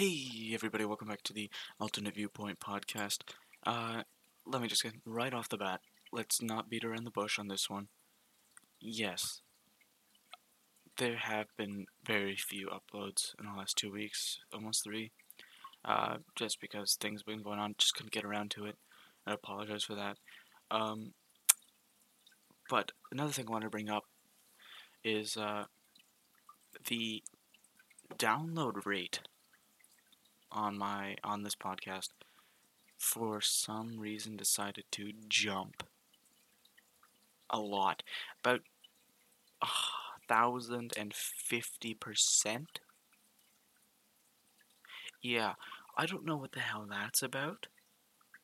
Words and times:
Hey, 0.00 0.52
everybody, 0.54 0.86
welcome 0.86 1.08
back 1.08 1.20
to 1.24 1.34
the 1.34 1.50
Alternate 1.78 2.14
Viewpoint 2.14 2.58
podcast. 2.58 3.18
Uh, 3.66 4.04
let 4.46 4.62
me 4.62 4.66
just 4.66 4.82
get 4.82 4.94
right 5.04 5.34
off 5.34 5.50
the 5.50 5.58
bat. 5.58 5.82
Let's 6.10 6.40
not 6.40 6.70
beat 6.70 6.84
around 6.84 7.04
the 7.04 7.10
bush 7.10 7.38
on 7.38 7.48
this 7.48 7.68
one. 7.68 7.88
Yes, 8.80 9.42
there 10.96 11.18
have 11.18 11.48
been 11.58 11.84
very 12.02 12.34
few 12.34 12.68
uploads 12.68 13.34
in 13.38 13.44
the 13.44 13.52
last 13.54 13.76
two 13.76 13.92
weeks, 13.92 14.38
almost 14.54 14.84
three. 14.84 15.12
Uh, 15.84 16.16
just 16.34 16.62
because 16.62 16.94
things 16.94 17.20
have 17.20 17.26
been 17.26 17.42
going 17.42 17.58
on, 17.58 17.74
just 17.76 17.94
couldn't 17.94 18.12
get 18.12 18.24
around 18.24 18.52
to 18.52 18.64
it. 18.64 18.76
I 19.26 19.34
apologize 19.34 19.84
for 19.84 19.96
that. 19.96 20.16
Um, 20.70 21.12
but 22.70 22.92
another 23.12 23.32
thing 23.32 23.44
I 23.48 23.52
want 23.52 23.64
to 23.64 23.68
bring 23.70 23.90
up 23.90 24.04
is 25.04 25.36
uh, 25.36 25.64
the 26.88 27.22
download 28.16 28.86
rate 28.86 29.20
on 30.52 30.76
my 30.78 31.16
on 31.24 31.42
this 31.42 31.54
podcast 31.54 32.08
for 32.98 33.40
some 33.40 33.98
reason 33.98 34.36
decided 34.36 34.84
to 34.92 35.12
jump 35.28 35.82
a 37.48 37.58
lot 37.58 38.02
about 38.42 38.60
a 39.62 39.66
thousand 40.28 40.92
and 40.96 41.12
fifty 41.14 41.94
percent. 41.94 42.80
Yeah 45.22 45.54
i 45.96 46.06
don't 46.06 46.24
know 46.24 46.36
what 46.36 46.52
the 46.52 46.60
hell 46.60 46.86
that's 46.88 47.22
about 47.22 47.66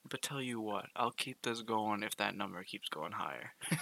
but 0.09 0.21
tell 0.21 0.43
you 0.43 0.61
what 0.61 0.87
i'll 0.97 1.13
keep 1.13 1.41
this 1.43 1.63
going 1.63 2.03
if 2.03 2.17
that 2.17 2.37
number 2.37 2.63
keeps 2.65 2.89
going 2.89 3.13
higher. 3.13 3.53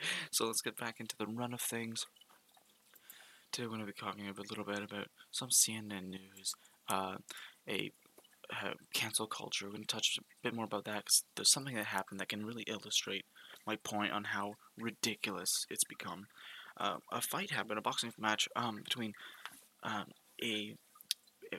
So 0.30 0.46
let's 0.46 0.60
get 0.62 0.76
back 0.76 1.00
into 1.00 1.16
the 1.16 1.26
run 1.26 1.52
of 1.52 1.60
things. 1.60 2.06
Today 3.52 3.66
we're 3.66 3.76
going 3.76 3.86
to 3.86 3.92
be 3.92 3.92
talking 3.98 4.28
a 4.28 4.32
little 4.32 4.64
bit 4.64 4.82
about 4.82 5.08
some 5.30 5.48
cnn 5.48 6.10
news 6.10 6.54
uh, 6.88 7.16
a 7.68 7.92
uh, 8.50 8.72
cancel 8.94 9.26
culture. 9.26 9.66
We're 9.66 9.72
going 9.72 9.82
to 9.82 9.94
touch 9.94 10.18
a 10.18 10.22
bit 10.42 10.54
more 10.54 10.64
about 10.64 10.84
that 10.84 11.04
because 11.04 11.24
there's 11.36 11.52
something 11.52 11.74
that 11.74 11.86
happened 11.86 12.20
that 12.20 12.28
can 12.28 12.46
really 12.46 12.64
illustrate 12.66 13.24
my 13.66 13.76
point 13.76 14.12
on 14.12 14.24
how 14.24 14.54
ridiculous 14.78 15.66
it's 15.70 15.84
become. 15.84 16.26
Uh, 16.78 16.96
a 17.12 17.20
fight 17.20 17.50
happened, 17.50 17.78
a 17.78 17.82
boxing 17.82 18.12
match 18.18 18.48
um, 18.56 18.80
between 18.82 19.12
um, 19.82 20.04
a 20.42 20.74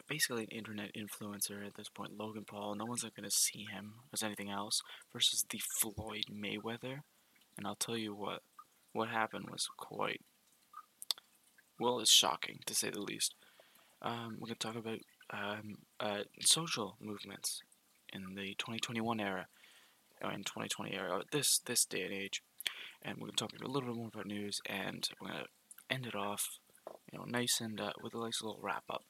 basically 0.07 0.43
an 0.43 0.49
internet 0.49 0.91
influencer 0.95 1.65
at 1.65 1.75
this 1.75 1.89
point, 1.89 2.17
Logan 2.17 2.45
Paul. 2.45 2.75
No 2.75 2.85
one's 2.85 3.01
going 3.01 3.23
to 3.23 3.31
see 3.31 3.65
him 3.71 3.93
as 4.13 4.23
anything 4.23 4.49
else 4.49 4.81
versus 5.11 5.45
the 5.49 5.59
Floyd 5.79 6.25
Mayweather. 6.31 6.99
And 7.57 7.65
I'll 7.65 7.75
tell 7.75 7.97
you 7.97 8.13
what, 8.13 8.41
what 8.93 9.09
happened 9.09 9.49
was 9.49 9.67
quite 9.77 10.21
well, 11.79 11.99
it's 11.99 12.11
shocking 12.11 12.59
to 12.65 12.75
say 12.75 12.89
the 12.89 13.01
least. 13.01 13.35
Um, 14.01 14.37
we're 14.39 14.47
going 14.47 14.57
to 14.59 14.67
talk 14.67 14.75
about 14.75 14.99
um, 15.31 15.77
uh, 15.99 16.23
social 16.39 16.97
movements 17.01 17.61
in 18.13 18.35
the 18.35 18.55
2021 18.57 19.19
era, 19.19 19.47
or 20.23 20.31
in 20.31 20.43
2020 20.43 20.95
era, 20.95 21.21
this 21.31 21.59
this 21.65 21.85
day 21.85 22.03
and 22.03 22.13
age, 22.13 22.41
and 23.01 23.17
we're 23.17 23.27
going 23.27 23.35
to 23.35 23.37
talk 23.37 23.51
a 23.61 23.67
little 23.67 23.89
bit 23.89 23.97
more 23.97 24.09
about 24.13 24.25
news, 24.25 24.59
and 24.65 25.07
we're 25.21 25.29
going 25.29 25.43
to 25.43 25.93
end 25.93 26.05
it 26.05 26.15
off, 26.15 26.43
you 27.11 27.17
know, 27.17 27.25
nice 27.25 27.59
and 27.61 27.79
uh, 27.79 27.91
with 28.01 28.13
a 28.13 28.19
nice 28.19 28.41
little 28.41 28.59
wrap 28.61 28.83
up. 28.89 29.03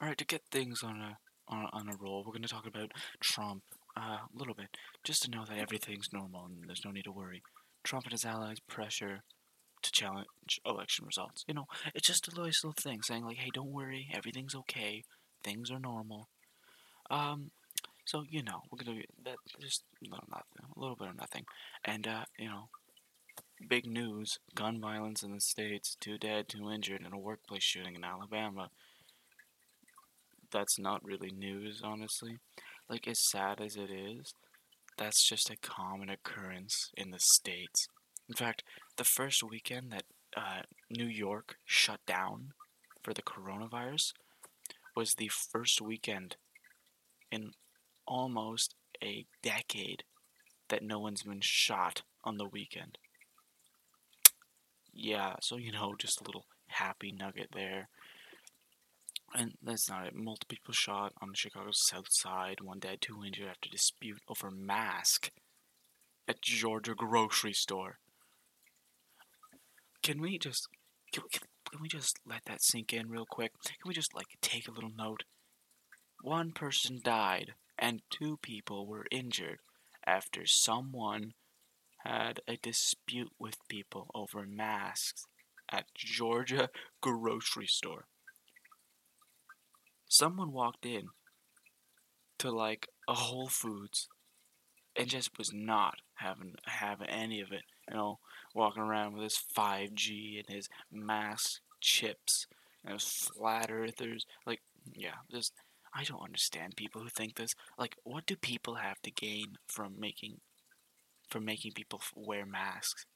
All 0.00 0.08
right, 0.08 0.18
to 0.18 0.24
get 0.24 0.42
things 0.50 0.82
on 0.82 1.00
a 1.00 1.18
on, 1.48 1.68
on 1.72 1.88
a 1.88 1.96
roll, 2.00 2.24
we're 2.24 2.32
going 2.32 2.42
to 2.42 2.48
talk 2.48 2.66
about 2.66 2.92
Trump 3.20 3.62
uh, 3.96 4.18
a 4.22 4.38
little 4.38 4.54
bit, 4.54 4.76
just 5.04 5.22
to 5.22 5.30
know 5.30 5.44
that 5.44 5.58
everything's 5.58 6.12
normal 6.12 6.46
and 6.46 6.64
there's 6.66 6.84
no 6.84 6.90
need 6.90 7.04
to 7.04 7.12
worry. 7.12 7.42
Trump 7.84 8.04
and 8.04 8.12
his 8.12 8.24
allies 8.24 8.60
pressure 8.60 9.22
to 9.82 9.92
challenge 9.92 10.60
election 10.64 11.06
results. 11.06 11.44
You 11.46 11.54
know, 11.54 11.66
it's 11.94 12.06
just 12.06 12.28
a 12.28 12.30
little 12.30 12.72
thing 12.72 13.02
saying 13.02 13.24
like, 13.24 13.38
"Hey, 13.38 13.50
don't 13.52 13.72
worry, 13.72 14.08
everything's 14.12 14.54
okay, 14.54 15.04
things 15.42 15.70
are 15.70 15.78
normal." 15.78 16.28
Um, 17.10 17.50
so 18.04 18.24
you 18.28 18.42
know, 18.42 18.62
we're 18.70 18.84
gonna 18.84 19.02
that 19.24 19.36
just 19.60 19.84
a 20.04 20.08
little 20.08 20.28
nothing, 20.30 20.74
a 20.76 20.80
little 20.80 20.96
bit 20.96 21.08
of 21.08 21.16
nothing, 21.16 21.44
and 21.84 22.06
uh, 22.06 22.24
you 22.38 22.48
know, 22.48 22.68
big 23.68 23.86
news: 23.86 24.38
gun 24.54 24.80
violence 24.80 25.22
in 25.22 25.32
the 25.32 25.40
states, 25.40 25.96
two 26.00 26.18
dead, 26.18 26.48
two 26.48 26.70
injured 26.70 27.02
in 27.04 27.12
a 27.12 27.18
workplace 27.18 27.62
shooting 27.62 27.94
in 27.94 28.04
Alabama. 28.04 28.70
That's 30.50 30.78
not 30.78 31.04
really 31.04 31.30
news, 31.30 31.80
honestly. 31.82 32.38
Like 32.88 33.08
as 33.08 33.18
sad 33.30 33.60
as 33.60 33.76
it 33.76 33.90
is, 33.90 34.34
that's 34.98 35.26
just 35.26 35.50
a 35.50 35.56
common 35.56 36.10
occurrence 36.10 36.90
in 36.96 37.10
the 37.10 37.18
states. 37.18 37.88
In 38.32 38.36
fact, 38.36 38.62
the 38.96 39.04
first 39.04 39.42
weekend 39.42 39.92
that 39.92 40.04
uh, 40.34 40.62
New 40.88 41.04
York 41.04 41.56
shut 41.66 42.00
down 42.06 42.52
for 43.02 43.12
the 43.12 43.20
coronavirus 43.20 44.14
was 44.96 45.12
the 45.12 45.28
first 45.28 45.82
weekend 45.82 46.36
in 47.30 47.50
almost 48.06 48.74
a 49.04 49.26
decade 49.42 50.04
that 50.70 50.82
no 50.82 50.98
one's 50.98 51.24
been 51.24 51.42
shot 51.42 52.04
on 52.24 52.38
the 52.38 52.48
weekend. 52.48 52.96
Yeah, 54.94 55.34
so 55.42 55.58
you 55.58 55.70
know, 55.70 55.94
just 55.98 56.18
a 56.18 56.24
little 56.24 56.46
happy 56.68 57.12
nugget 57.12 57.50
there. 57.52 57.90
And 59.34 59.58
that's 59.62 59.90
not 59.90 60.06
it. 60.06 60.14
Multiple 60.14 60.56
people 60.56 60.72
shot 60.72 61.12
on 61.20 61.34
Chicago's 61.34 61.86
south 61.86 62.08
side, 62.08 62.62
one 62.62 62.78
dead, 62.78 63.02
two 63.02 63.22
injured 63.26 63.48
after 63.50 63.68
dispute 63.68 64.22
over 64.26 64.50
mask 64.50 65.30
at 66.26 66.40
Georgia 66.40 66.94
grocery 66.94 67.52
store. 67.52 67.98
Can 70.02 70.20
we 70.20 70.38
just 70.38 70.68
can 71.12 71.22
we, 71.24 71.30
can 71.70 71.80
we 71.80 71.88
just 71.88 72.18
let 72.26 72.44
that 72.46 72.62
sink 72.62 72.92
in 72.92 73.08
real 73.08 73.26
quick? 73.28 73.52
Can 73.64 73.76
we 73.86 73.94
just 73.94 74.14
like 74.14 74.26
take 74.40 74.66
a 74.66 74.72
little 74.72 74.90
note? 74.96 75.24
One 76.22 76.52
person 76.52 77.00
died 77.02 77.54
and 77.78 78.02
two 78.10 78.38
people 78.42 78.86
were 78.86 79.06
injured 79.10 79.58
after 80.06 80.46
someone 80.46 81.34
had 82.04 82.40
a 82.48 82.56
dispute 82.56 83.30
with 83.38 83.68
people 83.68 84.08
over 84.14 84.44
masks 84.44 85.26
at 85.70 85.86
Georgia 85.94 86.68
grocery 87.00 87.66
store. 87.66 88.06
Someone 90.08 90.52
walked 90.52 90.84
in 90.84 91.08
to 92.38 92.50
like 92.50 92.88
a 93.08 93.14
Whole 93.14 93.48
Foods 93.48 94.08
and 94.96 95.08
just 95.08 95.38
was 95.38 95.52
not 95.52 95.94
having 96.14 96.54
having 96.66 97.08
any 97.08 97.40
of 97.40 97.52
it. 97.52 97.62
You 97.88 97.96
know, 97.96 98.18
walking 98.54 98.82
around 98.82 99.14
with 99.14 99.24
his 99.24 99.42
5G 99.56 100.38
and 100.38 100.54
his 100.54 100.68
mask 100.90 101.60
chips 101.80 102.46
and 102.84 102.94
his 102.94 103.04
flat 103.04 103.70
earthers. 103.70 104.26
Like, 104.46 104.60
yeah, 104.94 105.16
just 105.30 105.52
I 105.94 106.04
don't 106.04 106.22
understand 106.22 106.76
people 106.76 107.02
who 107.02 107.08
think 107.08 107.36
this. 107.36 107.54
Like, 107.78 107.96
what 108.04 108.26
do 108.26 108.36
people 108.36 108.76
have 108.76 109.00
to 109.02 109.10
gain 109.10 109.58
from 109.66 109.98
making 109.98 110.40
from 111.28 111.44
making 111.44 111.72
people 111.72 112.00
wear 112.14 112.44
masks? 112.46 113.06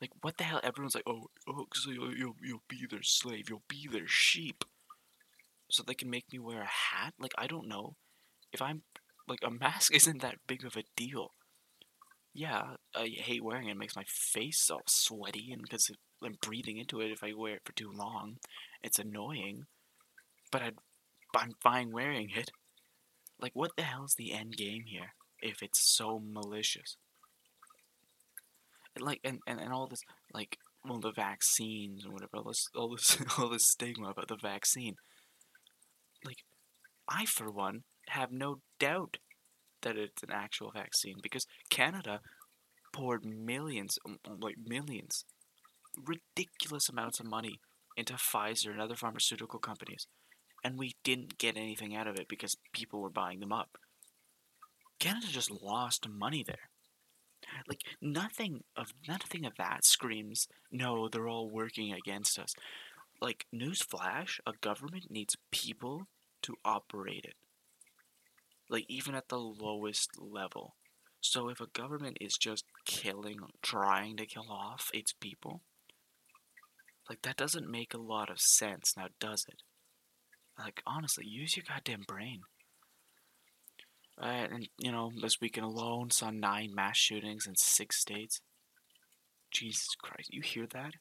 Like, 0.00 0.10
what 0.22 0.38
the 0.38 0.44
hell? 0.44 0.60
Everyone's 0.62 0.94
like, 0.94 1.04
oh, 1.06 1.26
oh, 1.46 1.66
so 1.74 1.90
you'll, 1.90 2.14
you'll, 2.16 2.36
you'll 2.42 2.62
be 2.68 2.86
their 2.90 3.02
slave. 3.02 3.50
You'll 3.50 3.62
be 3.68 3.86
their 3.86 4.08
sheep. 4.08 4.64
So 5.68 5.82
they 5.82 5.94
can 5.94 6.08
make 6.08 6.32
me 6.32 6.38
wear 6.38 6.62
a 6.62 6.66
hat? 6.66 7.12
Like, 7.18 7.34
I 7.36 7.46
don't 7.46 7.68
know. 7.68 7.96
If 8.50 8.62
I'm, 8.62 8.82
like, 9.28 9.40
a 9.44 9.50
mask 9.50 9.94
isn't 9.94 10.22
that 10.22 10.38
big 10.46 10.64
of 10.64 10.76
a 10.76 10.84
deal 10.96 11.32
yeah, 12.32 12.74
I 12.94 13.08
hate 13.08 13.44
wearing 13.44 13.68
it. 13.68 13.72
It 13.72 13.78
makes 13.78 13.96
my 13.96 14.04
face 14.06 14.70
all 14.70 14.82
sweaty, 14.86 15.50
and 15.52 15.62
because 15.62 15.90
I'm 16.24 16.36
breathing 16.40 16.78
into 16.78 17.00
it 17.00 17.10
if 17.10 17.24
I 17.24 17.32
wear 17.36 17.54
it 17.54 17.62
for 17.64 17.72
too 17.72 17.90
long, 17.92 18.36
it's 18.82 18.98
annoying. 18.98 19.64
But 20.52 20.62
I'd, 20.62 20.74
I'm 21.36 21.54
fine 21.62 21.90
wearing 21.92 22.30
it. 22.34 22.50
Like, 23.40 23.52
what 23.54 23.72
the 23.76 23.82
hell's 23.82 24.14
the 24.16 24.32
end 24.32 24.56
game 24.56 24.84
here 24.86 25.14
if 25.40 25.62
it's 25.62 25.80
so 25.80 26.20
malicious? 26.24 26.96
Like, 28.98 29.20
and, 29.24 29.38
and, 29.46 29.60
and 29.60 29.72
all 29.72 29.86
this, 29.86 30.02
like, 30.32 30.58
well, 30.84 31.00
the 31.00 31.12
vaccines 31.12 32.04
and 32.04 32.12
whatever, 32.12 32.36
all 32.36 32.44
this, 32.44 32.68
all 32.74 32.90
this, 32.90 33.16
all 33.38 33.48
this 33.48 33.66
stigma 33.66 34.10
about 34.10 34.28
the 34.28 34.36
vaccine. 34.36 34.96
Like, 36.24 36.38
I, 37.08 37.24
for 37.24 37.50
one, 37.50 37.84
have 38.08 38.30
no 38.30 38.60
doubt 38.78 39.16
that 39.82 39.96
it's 39.96 40.22
an 40.22 40.30
actual 40.32 40.70
vaccine 40.72 41.16
because 41.22 41.46
Canada 41.70 42.20
poured 42.92 43.24
millions, 43.24 43.98
um, 44.06 44.18
um, 44.26 44.38
like 44.40 44.56
millions, 44.64 45.24
ridiculous 45.96 46.88
amounts 46.88 47.20
of 47.20 47.26
money 47.26 47.60
into 47.96 48.14
Pfizer 48.14 48.70
and 48.70 48.80
other 48.80 48.96
pharmaceutical 48.96 49.58
companies, 49.58 50.06
and 50.64 50.78
we 50.78 50.94
didn't 51.04 51.38
get 51.38 51.56
anything 51.56 51.94
out 51.94 52.06
of 52.06 52.16
it 52.18 52.28
because 52.28 52.56
people 52.72 53.00
were 53.00 53.10
buying 53.10 53.40
them 53.40 53.52
up. 53.52 53.78
Canada 54.98 55.26
just 55.28 55.50
lost 55.50 56.08
money 56.08 56.44
there. 56.46 56.70
Like 57.68 57.80
nothing 58.02 58.64
of 58.76 58.92
nothing 59.08 59.46
of 59.46 59.54
that 59.56 59.84
screams 59.84 60.46
no, 60.70 61.08
they're 61.08 61.28
all 61.28 61.50
working 61.50 61.92
against 61.92 62.38
us. 62.38 62.54
Like 63.20 63.46
newsflash, 63.54 64.40
a 64.46 64.52
government 64.60 65.10
needs 65.10 65.36
people 65.50 66.06
to 66.42 66.56
operate 66.64 67.24
it 67.24 67.34
like 68.70 68.86
even 68.88 69.14
at 69.14 69.28
the 69.28 69.38
lowest 69.38 70.10
level. 70.18 70.76
So 71.20 71.48
if 71.50 71.60
a 71.60 71.66
government 71.66 72.16
is 72.20 72.38
just 72.38 72.64
killing, 72.86 73.40
trying 73.60 74.16
to 74.16 74.26
kill 74.26 74.46
off 74.48 74.90
its 74.94 75.12
people, 75.12 75.60
like 77.08 77.22
that 77.22 77.36
doesn't 77.36 77.70
make 77.70 77.92
a 77.92 77.98
lot 77.98 78.30
of 78.30 78.40
sense 78.40 78.94
now, 78.96 79.08
does 79.18 79.44
it? 79.48 79.62
Like 80.58 80.82
honestly, 80.86 81.26
use 81.26 81.56
your 81.56 81.64
goddamn 81.68 82.04
brain. 82.06 82.42
Uh, 84.20 84.46
and 84.52 84.68
you 84.78 84.92
know, 84.92 85.10
this 85.20 85.40
weekend 85.40 85.66
alone 85.66 86.10
saw 86.10 86.30
nine 86.30 86.74
mass 86.74 86.96
shootings 86.96 87.46
in 87.46 87.56
six 87.56 87.98
states. 88.00 88.40
Jesus 89.50 89.88
Christ, 90.00 90.32
you 90.32 90.42
hear 90.42 90.66
that? 90.72 90.92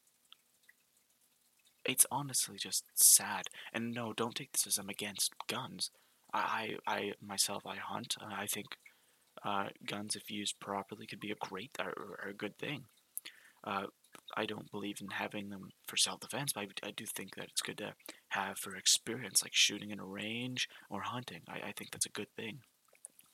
It's 1.85 2.05
honestly 2.11 2.57
just 2.57 2.85
sad. 2.95 3.43
And 3.73 3.93
no, 3.93 4.13
don't 4.13 4.35
take 4.35 4.53
this 4.53 4.67
as 4.67 4.77
I'm 4.77 4.89
against 4.89 5.33
guns. 5.47 5.91
I, 6.33 6.75
I, 6.85 7.13
myself, 7.25 7.63
I 7.65 7.75
hunt. 7.75 8.15
I 8.21 8.45
think 8.45 8.67
uh, 9.43 9.67
guns, 9.85 10.15
if 10.15 10.29
used 10.29 10.59
properly, 10.59 11.05
could 11.07 11.19
be 11.19 11.31
a 11.31 11.47
great 11.47 11.71
or, 11.79 12.17
or 12.23 12.29
a 12.29 12.33
good 12.33 12.57
thing. 12.57 12.85
Uh, 13.63 13.85
I 14.35 14.45
don't 14.45 14.71
believe 14.71 14.97
in 15.01 15.07
having 15.11 15.49
them 15.49 15.69
for 15.87 15.97
self-defense, 15.97 16.53
but 16.53 16.65
I, 16.83 16.87
I, 16.87 16.91
do 16.91 17.05
think 17.05 17.35
that 17.35 17.47
it's 17.49 17.61
good 17.61 17.77
to 17.79 17.93
have 18.29 18.57
for 18.57 18.75
experience, 18.75 19.43
like 19.43 19.53
shooting 19.53 19.91
in 19.91 19.99
a 19.99 20.05
range 20.05 20.67
or 20.89 21.01
hunting. 21.01 21.41
I, 21.47 21.69
I 21.69 21.73
think 21.75 21.91
that's 21.91 22.05
a 22.05 22.11
good 22.11 22.31
thing, 22.35 22.59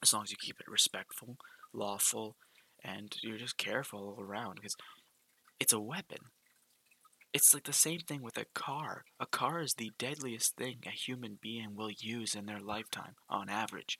as 0.01 0.13
long 0.13 0.23
as 0.23 0.31
you 0.31 0.37
keep 0.39 0.59
it 0.59 0.71
respectful, 0.71 1.37
lawful, 1.73 2.35
and 2.83 3.15
you're 3.21 3.37
just 3.37 3.57
careful 3.57 4.15
all 4.17 4.23
around, 4.23 4.55
because 4.55 4.75
it's 5.59 5.73
a 5.73 5.79
weapon. 5.79 6.19
It's 7.35 7.53
like 7.53 7.65
the 7.65 7.73
same 7.73 7.99
thing 7.99 8.21
with 8.23 8.37
a 8.37 8.45
car. 8.55 9.03
A 9.19 9.25
car 9.25 9.59
is 9.59 9.73
the 9.73 9.91
deadliest 9.99 10.55
thing 10.55 10.77
a 10.87 10.89
human 10.89 11.37
being 11.41 11.75
will 11.75 11.91
use 11.91 12.33
in 12.33 12.45
their 12.45 12.61
lifetime, 12.61 13.15
on 13.29 13.49
average 13.49 13.99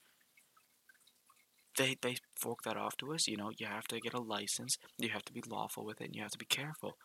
they 1.78 1.96
they 2.02 2.16
fork 2.40 2.60
that 2.64 2.78
off 2.78 2.98
to 2.98 3.14
us. 3.14 3.28
You 3.28 3.38
know, 3.38 3.52
you 3.58 3.68
have 3.68 3.88
to 3.90 4.00
get 4.00 4.14
a 4.14 4.22
license, 4.22 4.78
you 4.98 5.10
have 5.10 5.26
to 5.26 5.34
be 5.34 5.44
lawful 5.48 5.86
with 5.86 6.02
it, 6.02 6.06
and 6.06 6.16
you 6.16 6.22
have 6.22 6.32
to 6.32 6.38
be 6.38 6.46
careful. 6.46 6.98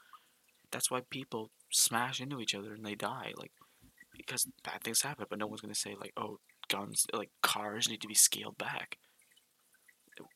That's 0.70 0.90
why 0.90 1.00
people 1.10 1.50
smash 1.72 2.20
into 2.20 2.40
each 2.40 2.54
other 2.54 2.74
and 2.74 2.84
they 2.84 2.94
die, 2.94 3.32
like 3.36 3.52
because 4.16 4.46
bad 4.64 4.82
things 4.82 5.02
happen. 5.02 5.26
But 5.28 5.38
no 5.38 5.46
one's 5.46 5.60
gonna 5.60 5.74
say 5.74 5.96
like, 5.98 6.12
oh, 6.16 6.38
guns, 6.68 7.06
like 7.12 7.30
cars 7.42 7.88
need 7.88 8.00
to 8.02 8.08
be 8.08 8.14
scaled 8.14 8.58
back. 8.58 8.98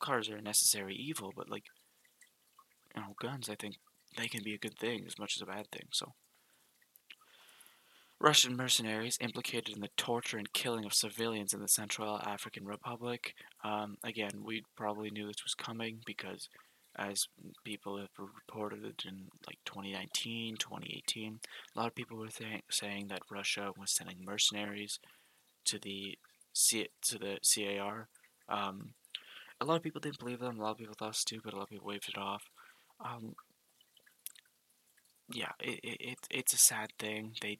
Cars 0.01 0.29
are 0.29 0.37
a 0.37 0.41
necessary 0.41 0.95
evil, 0.95 1.31
but 1.35 1.49
like, 1.49 1.63
you 2.95 3.01
know, 3.01 3.15
guns, 3.21 3.49
I 3.49 3.55
think 3.55 3.75
they 4.17 4.27
can 4.27 4.43
be 4.43 4.53
a 4.53 4.59
good 4.59 4.77
thing 4.77 5.03
as 5.05 5.19
much 5.19 5.35
as 5.37 5.41
a 5.41 5.45
bad 5.45 5.67
thing. 5.71 5.87
So 5.91 6.13
Russian 8.19 8.55
mercenaries 8.55 9.17
implicated 9.19 9.75
in 9.75 9.81
the 9.81 9.89
torture 9.97 10.37
and 10.37 10.51
killing 10.53 10.85
of 10.85 10.93
civilians 10.93 11.53
in 11.53 11.61
the 11.61 11.67
Central 11.67 12.17
African 12.19 12.65
Republic. 12.65 13.33
Um, 13.63 13.97
again, 14.03 14.43
we 14.43 14.63
probably 14.75 15.09
knew 15.11 15.27
this 15.27 15.43
was 15.43 15.53
coming 15.53 15.99
because, 16.05 16.47
as 16.97 17.27
people 17.65 17.97
have 17.97 18.09
reported 18.17 19.03
in 19.05 19.27
like 19.45 19.57
2019, 19.65 20.55
2018, 20.57 21.39
a 21.75 21.79
lot 21.79 21.87
of 21.87 21.95
people 21.95 22.17
were 22.17 22.27
th- 22.27 22.63
saying 22.69 23.07
that 23.09 23.21
Russia 23.29 23.71
was 23.77 23.91
sending 23.91 24.23
mercenaries 24.23 24.99
to 25.65 25.77
the 25.77 26.17
C- 26.53 26.89
to 27.03 27.19
the 27.19 27.37
CAR. 27.43 28.07
Um, 28.47 28.93
a 29.59 29.65
lot 29.65 29.75
of 29.75 29.83
people 29.83 29.99
didn't 29.99 30.19
believe 30.19 30.39
them. 30.39 30.59
A 30.59 30.63
lot 30.63 30.71
of 30.71 30.77
people 30.77 30.95
thought 30.97 31.05
it 31.05 31.09
was 31.09 31.17
stupid. 31.17 31.53
A 31.53 31.57
lot 31.57 31.63
of 31.63 31.69
people 31.69 31.87
waved 31.87 32.09
it 32.09 32.17
off. 32.17 32.43
Um, 33.03 33.35
yeah, 35.31 35.51
it, 35.59 35.79
it, 35.83 35.97
it, 35.99 36.17
it's 36.29 36.53
a 36.53 36.57
sad 36.57 36.91
thing. 36.99 37.33
They 37.41 37.59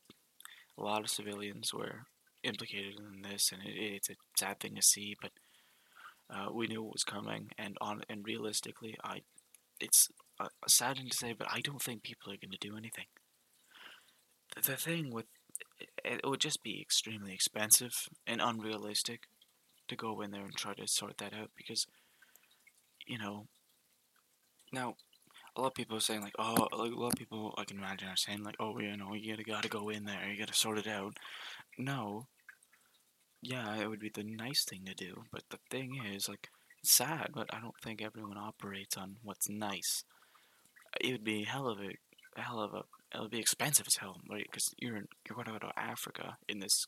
a 0.78 0.84
lot 0.84 1.02
of 1.04 1.10
civilians 1.10 1.74
were 1.74 2.08
implicated 2.44 2.96
in 3.00 3.24
this, 3.24 3.52
and 3.52 3.62
it, 3.64 3.76
it's 3.78 4.10
a 4.10 4.16
sad 4.38 4.60
thing 4.60 4.76
to 4.76 4.82
see. 4.82 5.16
But 5.22 5.32
uh, 6.30 6.52
we 6.52 6.68
knew 6.68 6.86
it 6.86 6.94
was 6.94 7.04
coming, 7.04 7.52
and 7.58 7.78
on 7.82 8.02
and 8.10 8.26
realistically, 8.26 8.98
I 9.04 9.22
it's 9.80 10.10
uh, 10.40 10.50
saddening 10.68 11.10
to 11.12 11.18
say, 11.18 11.34
but 11.34 11.48
I 11.52 11.62
don't 11.62 11.82
think 11.82 12.04
people 12.04 12.32
are 12.34 12.38
going 12.38 12.52
to 12.52 12.58
do 12.60 12.78
anything. 12.78 13.08
The, 14.56 14.62
the 14.72 14.76
thing 14.78 15.12
with 15.12 15.28
it, 15.80 15.90
it 16.04 16.26
would 16.28 16.42
just 16.42 16.64
be 16.64 16.82
extremely 16.82 17.34
expensive 17.34 18.10
and 18.28 18.42
unrealistic 18.42 19.28
to 19.88 19.96
go 19.96 20.22
in 20.22 20.32
there 20.32 20.44
and 20.46 20.56
try 20.56 20.74
to 20.76 20.88
sort 20.88 21.18
that 21.20 21.34
out 21.34 21.52
because 21.58 21.88
you 23.08 23.18
know 23.18 23.48
now 24.72 24.96
a 25.56 25.62
lot 25.62 25.68
of 25.68 25.74
people 25.74 25.98
are 25.98 26.02
saying 26.02 26.22
like, 26.22 26.36
oh, 26.38 26.68
like 26.78 26.92
a 26.92 26.96
lot 26.96 27.14
of 27.14 27.20
people 27.20 27.54
I 27.58 27.64
can 27.64 27.78
imagine 27.78 28.10
are 28.10 28.18
saying 28.18 28.44
like, 28.44 28.56
oh, 28.60 28.78
you 28.80 28.98
know, 28.98 29.14
you 29.14 29.32
gotta 29.32 29.44
gotta 29.44 29.70
go 29.70 29.90
in 29.90 30.06
there, 30.06 30.30
you 30.30 30.38
gotta 30.38 30.54
sort 30.54 30.78
it 30.78 30.88
out. 30.88 31.18
No, 31.78 32.28
yeah, 33.42 33.78
it 33.78 33.90
would 33.90 34.00
be 34.00 34.12
the 34.14 34.24
nice 34.24 34.66
thing 34.66 34.86
to 34.86 34.94
do, 34.94 35.24
but 35.32 35.44
the 35.50 35.60
thing 35.70 36.02
is 36.14 36.28
like, 36.28 36.50
it's 36.82 36.92
sad, 36.92 37.30
but 37.34 37.48
I 37.54 37.60
don't 37.60 37.80
think 37.84 38.02
everyone 38.02 38.38
operates 38.38 38.98
on 38.98 39.18
what's 39.24 39.50
nice. 39.50 40.04
It 41.00 41.12
would 41.12 41.24
be 41.24 41.44
hell 41.44 41.68
of 41.68 41.80
a, 41.80 42.42
hell 42.42 42.60
of 42.60 42.74
a, 42.74 42.84
it 43.16 43.22
would 43.22 43.32
be 43.32 43.40
expensive 43.40 43.88
as 43.88 43.98
hell, 43.98 44.20
right? 44.30 44.46
Because 44.50 44.74
you're 44.78 44.96
you're 44.96 45.36
going 45.36 45.46
to 45.46 45.52
go 45.52 45.60
to 45.60 45.80
Africa 45.80 46.38
in 46.50 46.60
this 46.60 46.88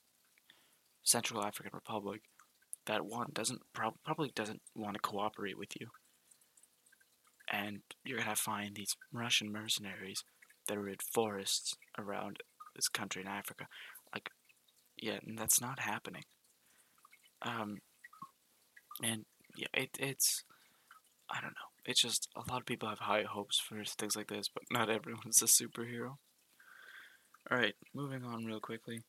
Central 1.04 1.44
African 1.44 1.72
Republic 1.74 2.22
that 2.86 3.06
one 3.06 3.28
doesn't 3.34 3.62
prob- 3.74 4.00
probably 4.04 4.32
doesn't 4.34 4.62
want 4.76 4.94
to 4.96 5.00
cooperate 5.00 5.58
with 5.58 5.80
you 5.80 5.88
and 7.52 7.82
you're 8.04 8.20
gonna 8.20 8.36
find 8.36 8.76
these 8.76 8.96
Russian 9.12 9.52
mercenaries 9.52 10.24
that 10.68 10.78
are 10.78 10.88
in 10.88 10.98
forests 11.14 11.76
around 11.98 12.40
this 12.76 12.88
country 12.88 13.22
in 13.22 13.28
Africa. 13.28 13.68
Like, 14.14 14.30
yeah, 14.98 15.20
and 15.26 15.38
that's 15.38 15.62
not 15.62 15.80
happening. 15.80 16.24
Um, 17.42 17.80
and 19.04 19.26
yeah, 19.56 19.68
it, 19.74 19.98
it's, 20.00 20.44
I 21.30 21.42
don't 21.42 21.52
know. 21.52 21.72
It's 21.86 22.02
just 22.02 22.28
a 22.36 22.52
lot 22.52 22.62
of 22.62 22.66
people 22.66 22.90
have 22.90 23.00
high 23.00 23.24
hopes 23.24 23.60
for 23.60 23.84
things 23.84 24.16
like 24.16 24.28
this, 24.28 24.50
but 24.54 24.64
not 24.72 24.90
everyone's 24.90 25.42
a 25.42 25.46
superhero. 25.46 26.18
Alright, 27.52 27.76
moving 27.94 28.24
on 28.24 28.46
real 28.46 28.60
quickly 28.60 29.02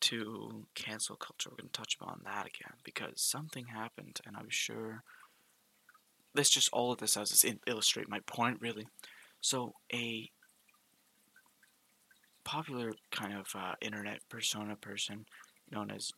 to 0.00 0.66
cancel 0.74 1.16
culture. 1.16 1.50
We're 1.50 1.62
going 1.62 1.70
to 1.70 1.80
touch 1.80 1.96
upon 2.00 2.20
that 2.24 2.46
again 2.46 2.74
because 2.84 3.14
something 3.16 3.66
happened, 3.66 4.20
and 4.24 4.36
I'm 4.36 4.50
sure 4.50 5.02
this 6.38 6.48
just 6.48 6.70
all 6.72 6.92
of 6.92 6.98
this 6.98 7.14
does 7.14 7.32
is 7.32 7.44
illustrate 7.66 8.08
my 8.08 8.20
point, 8.20 8.58
really. 8.60 8.86
So 9.40 9.74
a 9.92 10.30
popular 12.44 12.92
kind 13.10 13.34
of 13.34 13.48
uh, 13.54 13.74
internet 13.80 14.20
persona 14.28 14.76
person 14.76 15.26
known 15.70 15.90
as 15.90 16.12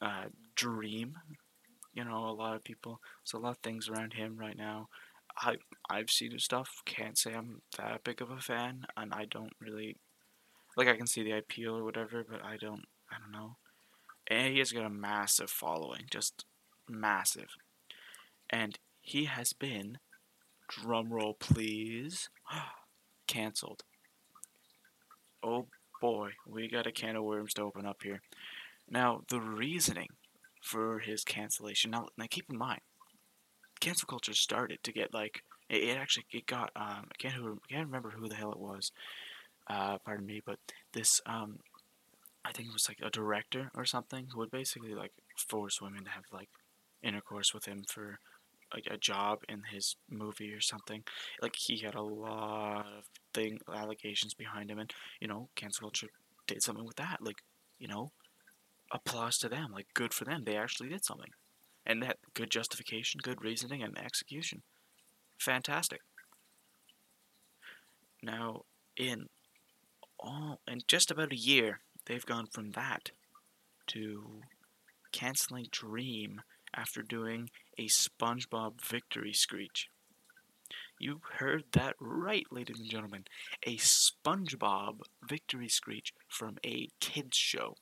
uh, 0.00 0.26
Dream. 0.54 1.18
You 1.92 2.04
know, 2.04 2.26
a 2.26 2.32
lot 2.32 2.56
of 2.56 2.64
people. 2.64 3.00
So 3.24 3.36
a 3.36 3.40
lot 3.40 3.50
of 3.50 3.58
things 3.58 3.88
around 3.88 4.14
him 4.14 4.36
right 4.38 4.56
now. 4.56 4.88
I 5.36 5.56
I've 5.90 6.10
seen 6.10 6.32
his 6.32 6.44
stuff. 6.44 6.82
Can't 6.86 7.18
say 7.18 7.34
I'm 7.34 7.62
that 7.76 8.04
big 8.04 8.22
of 8.22 8.30
a 8.30 8.38
fan, 8.38 8.86
and 8.96 9.12
I 9.12 9.26
don't 9.26 9.52
really 9.60 9.96
like. 10.76 10.88
I 10.88 10.96
can 10.96 11.06
see 11.06 11.22
the 11.22 11.32
appeal 11.32 11.76
or 11.76 11.84
whatever, 11.84 12.24
but 12.28 12.44
I 12.44 12.56
don't. 12.56 12.84
I 13.10 13.16
don't 13.18 13.32
know. 13.32 13.56
And 14.28 14.52
he 14.52 14.60
has 14.60 14.72
got 14.72 14.86
a 14.86 14.90
massive 14.90 15.50
following, 15.50 16.04
just 16.10 16.44
massive. 16.88 17.48
And 18.48 18.78
he 19.02 19.24
has 19.24 19.52
been, 19.52 19.98
drumroll 20.70 21.38
please, 21.38 22.30
cancelled. 23.26 23.82
Oh 25.42 25.66
boy, 26.00 26.30
we 26.46 26.68
got 26.68 26.86
a 26.86 26.92
can 26.92 27.16
of 27.16 27.24
worms 27.24 27.52
to 27.54 27.62
open 27.62 27.84
up 27.84 28.02
here. 28.02 28.22
Now, 28.88 29.22
the 29.28 29.40
reasoning 29.40 30.08
for 30.62 31.00
his 31.00 31.24
cancellation, 31.24 31.90
now, 31.90 32.08
now 32.16 32.26
keep 32.30 32.46
in 32.48 32.56
mind, 32.56 32.80
cancel 33.80 34.06
culture 34.06 34.34
started 34.34 34.78
to 34.84 34.92
get 34.92 35.12
like, 35.12 35.42
it, 35.68 35.82
it 35.82 35.98
actually, 35.98 36.26
it 36.32 36.46
got, 36.46 36.70
um, 36.76 37.08
I 37.10 37.14
can't, 37.18 37.34
who, 37.34 37.58
can't 37.68 37.86
remember 37.86 38.10
who 38.10 38.28
the 38.28 38.36
hell 38.36 38.52
it 38.52 38.60
was, 38.60 38.92
uh, 39.68 39.98
pardon 39.98 40.26
me, 40.26 40.40
but 40.44 40.58
this, 40.92 41.20
um, 41.26 41.58
I 42.44 42.52
think 42.52 42.68
it 42.68 42.74
was 42.74 42.88
like 42.88 42.98
a 43.02 43.10
director 43.10 43.70
or 43.74 43.84
something 43.84 44.28
who 44.32 44.38
would 44.38 44.50
basically 44.50 44.94
like 44.94 45.12
force 45.36 45.80
women 45.80 46.04
to 46.04 46.10
have 46.10 46.24
like 46.32 46.48
intercourse 47.02 47.52
with 47.54 47.66
him 47.66 47.84
for 47.88 48.18
a, 48.74 48.94
a 48.94 48.98
job 48.98 49.40
in 49.48 49.62
his 49.72 49.96
movie 50.10 50.52
or 50.52 50.60
something. 50.60 51.02
Like 51.40 51.56
he 51.56 51.78
had 51.78 51.94
a 51.94 52.02
lot 52.02 52.86
of 52.86 53.04
thing 53.34 53.58
allegations 53.72 54.34
behind 54.34 54.70
him, 54.70 54.78
and 54.78 54.92
you 55.20 55.28
know, 55.28 55.48
cancel 55.56 55.82
culture 55.82 56.08
did 56.46 56.62
something 56.62 56.84
with 56.84 56.96
that. 56.96 57.18
Like, 57.20 57.42
you 57.78 57.88
know, 57.88 58.10
applause 58.90 59.38
to 59.38 59.48
them. 59.48 59.72
Like, 59.72 59.86
good 59.94 60.12
for 60.14 60.24
them. 60.24 60.44
They 60.44 60.56
actually 60.56 60.88
did 60.88 61.04
something, 61.04 61.30
and 61.86 62.02
that 62.02 62.18
good 62.34 62.50
justification, 62.50 63.20
good 63.22 63.42
reasoning, 63.42 63.82
and 63.82 63.98
execution. 63.98 64.62
Fantastic. 65.38 66.00
Now, 68.22 68.62
in 68.96 69.26
all 70.18 70.60
in 70.68 70.80
just 70.86 71.10
about 71.10 71.32
a 71.32 71.36
year, 71.36 71.80
they've 72.06 72.24
gone 72.24 72.46
from 72.46 72.72
that 72.72 73.10
to 73.88 74.42
canceling 75.12 75.66
Dream 75.70 76.40
after 76.74 77.02
doing 77.02 77.50
a 77.78 77.86
SpongeBob 77.86 78.80
victory 78.80 79.32
screech. 79.32 79.88
You 80.98 81.20
heard 81.38 81.64
that 81.72 81.96
right, 81.98 82.46
ladies 82.50 82.78
and 82.78 82.88
gentlemen. 82.88 83.24
A 83.66 83.76
SpongeBob 83.76 85.00
victory 85.28 85.68
screech 85.68 86.12
from 86.28 86.58
a 86.64 86.88
kids 87.00 87.36
show. 87.36 87.74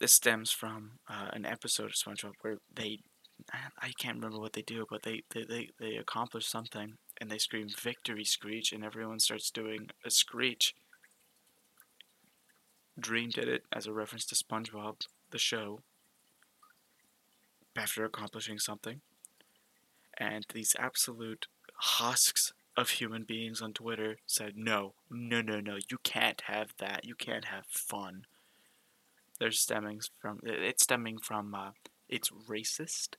This 0.00 0.12
stems 0.12 0.50
from 0.50 0.98
uh, 1.08 1.28
an 1.32 1.46
episode 1.46 1.86
of 1.86 1.92
SpongeBob 1.92 2.32
where 2.40 2.58
they, 2.74 2.98
I 3.80 3.92
can't 3.98 4.16
remember 4.16 4.40
what 4.40 4.54
they 4.54 4.62
do, 4.62 4.84
but 4.90 5.04
they, 5.04 5.22
they, 5.30 5.44
they, 5.44 5.68
they 5.78 5.94
accomplish 5.94 6.46
something 6.46 6.94
and 7.20 7.30
they 7.30 7.38
scream 7.38 7.68
victory 7.80 8.24
screech 8.24 8.72
and 8.72 8.84
everyone 8.84 9.20
starts 9.20 9.50
doing 9.50 9.90
a 10.04 10.10
screech. 10.10 10.74
Dream 12.98 13.30
did 13.30 13.48
it 13.48 13.62
as 13.72 13.86
a 13.86 13.92
reference 13.92 14.26
to 14.26 14.34
SpongeBob, 14.34 15.06
the 15.30 15.38
show, 15.38 15.82
after 17.76 18.04
accomplishing 18.04 18.58
something. 18.58 19.00
And 20.18 20.46
these 20.52 20.76
absolute 20.78 21.46
husks 21.74 22.52
of 22.76 22.90
human 22.90 23.24
beings 23.24 23.60
on 23.60 23.72
Twitter 23.72 24.18
said, 24.26 24.52
no, 24.56 24.94
no, 25.10 25.42
no, 25.42 25.60
no, 25.60 25.76
you 25.90 25.98
can't 26.02 26.42
have 26.42 26.74
that. 26.78 27.04
You 27.04 27.14
can't 27.14 27.46
have 27.46 27.66
fun. 27.66 28.26
They're 29.38 29.50
stemming 29.50 30.00
from, 30.20 30.40
it's 30.44 30.84
stemming 30.84 31.18
from, 31.18 31.54
uh, 31.54 31.70
it's 32.08 32.30
racist. 32.30 33.16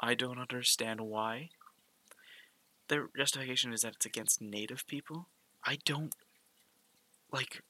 I 0.00 0.14
don't 0.14 0.38
understand 0.38 1.00
why. 1.00 1.50
Their 2.88 3.08
justification 3.16 3.72
is 3.72 3.82
that 3.82 3.94
it's 3.96 4.06
against 4.06 4.40
native 4.40 4.86
people. 4.86 5.28
I 5.64 5.78
don't, 5.84 6.14
like, 7.32 7.62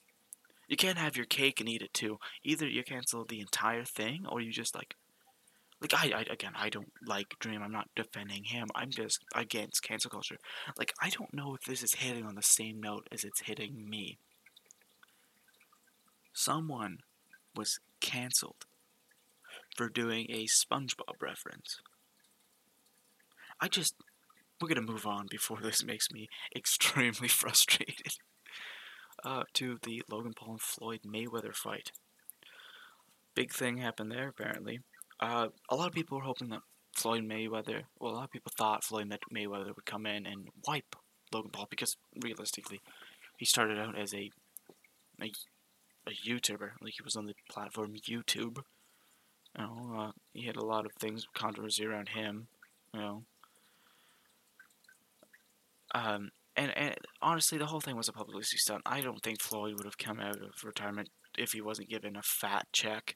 you 0.68 0.76
can't 0.76 0.98
have 0.98 1.16
your 1.16 1.26
cake 1.26 1.60
and 1.60 1.68
eat 1.68 1.82
it 1.82 1.92
too. 1.92 2.18
Either 2.42 2.66
you 2.66 2.82
cancel 2.82 3.24
the 3.24 3.40
entire 3.40 3.84
thing, 3.84 4.24
or 4.28 4.40
you 4.40 4.50
just 4.50 4.74
like, 4.74 4.94
like 5.80 5.92
I, 5.94 6.18
I 6.18 6.24
again, 6.30 6.52
I 6.56 6.68
don't 6.68 6.92
like 7.06 7.34
Dream. 7.38 7.62
I'm 7.62 7.72
not 7.72 7.88
defending 7.94 8.44
him. 8.44 8.68
I'm 8.74 8.90
just 8.90 9.24
against 9.34 9.82
cancel 9.82 10.10
culture. 10.10 10.38
Like 10.78 10.92
I 11.00 11.10
don't 11.10 11.34
know 11.34 11.54
if 11.54 11.64
this 11.64 11.82
is 11.82 11.94
hitting 11.94 12.24
on 12.24 12.34
the 12.34 12.42
same 12.42 12.80
note 12.80 13.06
as 13.12 13.24
it's 13.24 13.42
hitting 13.42 13.88
me. 13.88 14.18
Someone 16.32 16.98
was 17.54 17.78
canceled 18.00 18.66
for 19.76 19.88
doing 19.88 20.26
a 20.30 20.46
SpongeBob 20.46 21.20
reference. 21.20 21.80
I 23.60 23.68
just, 23.68 23.94
we're 24.60 24.68
gonna 24.68 24.82
move 24.82 25.06
on 25.06 25.26
before 25.30 25.58
this 25.62 25.84
makes 25.84 26.10
me 26.10 26.28
extremely 26.56 27.28
frustrated 27.28 28.14
uh, 29.24 29.44
to 29.54 29.78
the 29.82 30.02
Logan 30.10 30.32
Paul 30.34 30.52
and 30.52 30.60
Floyd 30.60 31.00
Mayweather 31.06 31.54
fight. 31.54 31.92
Big 33.34 33.52
thing 33.52 33.78
happened 33.78 34.12
there, 34.12 34.28
apparently. 34.28 34.80
Uh, 35.20 35.48
a 35.68 35.76
lot 35.76 35.88
of 35.88 35.92
people 35.92 36.18
were 36.18 36.24
hoping 36.24 36.48
that 36.50 36.60
Floyd 36.94 37.24
Mayweather, 37.24 37.82
well, 37.98 38.12
a 38.12 38.16
lot 38.16 38.24
of 38.24 38.30
people 38.30 38.52
thought 38.56 38.84
Floyd 38.84 39.12
Mayweather 39.32 39.74
would 39.74 39.86
come 39.86 40.06
in 40.06 40.26
and 40.26 40.48
wipe 40.66 40.96
Logan 41.32 41.50
Paul 41.50 41.66
because 41.68 41.96
realistically, 42.20 42.80
he 43.36 43.44
started 43.44 43.78
out 43.78 43.98
as 43.98 44.14
a, 44.14 44.30
a, 45.20 45.32
a 46.06 46.10
YouTuber. 46.26 46.70
Like 46.80 46.94
he 46.94 47.02
was 47.02 47.16
on 47.16 47.26
the 47.26 47.34
platform 47.50 47.94
YouTube. 47.94 48.58
You 49.58 49.64
know, 49.64 49.94
uh, 49.98 50.10
he 50.32 50.46
had 50.46 50.56
a 50.56 50.64
lot 50.64 50.86
of 50.86 50.92
things, 50.92 51.26
controversy 51.34 51.84
around 51.84 52.10
him. 52.10 52.46
You 52.92 53.00
know. 53.00 53.22
Um, 55.94 56.30
and, 56.56 56.76
and 56.76 56.94
honestly, 57.20 57.58
the 57.58 57.66
whole 57.66 57.80
thing 57.80 57.96
was 57.96 58.08
a 58.08 58.12
publicity 58.12 58.58
stunt. 58.58 58.82
I 58.86 59.00
don't 59.00 59.22
think 59.22 59.40
Floyd 59.40 59.74
would 59.76 59.86
have 59.86 59.98
come 59.98 60.20
out 60.20 60.40
of 60.40 60.64
retirement 60.64 61.10
if 61.36 61.52
he 61.52 61.60
wasn't 61.60 61.90
given 61.90 62.16
a 62.16 62.22
fat 62.22 62.66
check. 62.72 63.14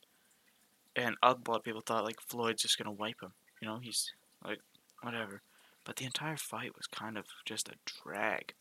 And 0.97 1.16
a 1.23 1.28
lot 1.28 1.59
of 1.59 1.62
people 1.62 1.83
thought 1.83 2.04
like 2.04 2.21
Floyd's 2.21 2.62
just 2.62 2.78
gonna 2.78 2.92
wipe 2.92 3.23
him. 3.23 3.33
You 3.62 3.68
know, 3.68 3.78
he's 3.80 4.12
like 4.45 4.59
whatever. 5.02 5.42
But 5.85 5.97
the 5.97 6.04
entire 6.04 6.37
fight 6.37 6.76
was 6.76 6.87
kind 6.87 7.16
of 7.16 7.26
just 7.45 7.68
a 7.68 7.75
drag. 7.85 8.54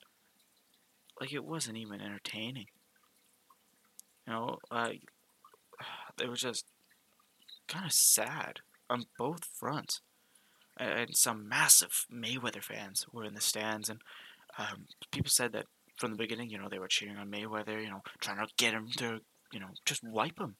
Like 1.19 1.33
it 1.33 1.43
wasn't 1.43 1.77
even 1.77 1.99
entertaining. 1.99 2.67
You 4.27 4.33
know, 4.33 4.57
like 4.71 5.01
it 6.21 6.29
was 6.29 6.41
just 6.41 6.65
kind 7.67 7.85
of 7.85 7.93
sad 7.93 8.59
on 8.89 9.05
both 9.17 9.45
fronts. 9.45 10.01
And 10.79 11.17
some 11.17 11.49
massive 11.49 12.05
Mayweather 12.13 12.61
fans 12.61 13.07
were 13.11 13.25
in 13.25 13.33
the 13.33 13.41
stands, 13.41 13.89
and 13.89 13.99
um, 14.57 14.85
people 15.11 15.29
said 15.29 15.53
that 15.53 15.65
from 15.97 16.11
the 16.11 16.17
beginning, 16.17 16.49
you 16.49 16.57
know, 16.57 16.67
they 16.69 16.79
were 16.79 16.87
cheering 16.87 17.17
on 17.17 17.31
Mayweather, 17.31 17.81
you 17.81 17.89
know, 17.89 18.01
trying 18.21 18.37
to 18.37 18.47
get 18.57 18.73
him 18.73 18.87
to, 18.97 19.19
you 19.51 19.59
know, 19.59 19.67
just 19.85 20.01
wipe 20.03 20.39
him, 20.39 20.55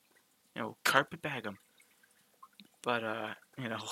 you 0.56 0.62
know, 0.62 0.77
carpetbag 0.84 1.46
him. 1.46 1.58
But, 2.84 3.04
uh, 3.04 3.34
you 3.58 3.70
know, 3.70 3.84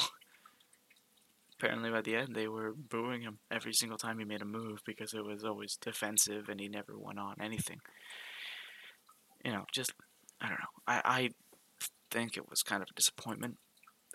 apparently 1.58 1.90
by 1.90 2.02
the 2.02 2.16
end 2.16 2.36
they 2.36 2.48
were 2.48 2.74
booing 2.74 3.22
him 3.22 3.40
every 3.52 3.74
single 3.74 3.98
time 3.98 4.20
he 4.20 4.26
made 4.26 4.42
a 4.42 4.46
move 4.46 4.80
because 4.86 5.14
it 5.14 5.24
was 5.24 5.44
always 5.44 5.78
defensive 5.78 6.50
and 6.50 6.60
he 6.60 6.68
never 6.68 6.98
went 6.98 7.20
on 7.20 7.36
anything. 7.40 7.78
You 9.44 9.52
know, 9.52 9.66
just, 9.72 9.94
I 10.42 10.50
don't 10.50 10.60
know. 10.60 10.82
I, 10.88 11.02
I 11.06 11.30
think 12.10 12.38
it 12.38 12.50
was 12.50 12.64
kind 12.64 12.82
of 12.82 12.90
a 12.90 12.96
disappointment, 12.96 13.58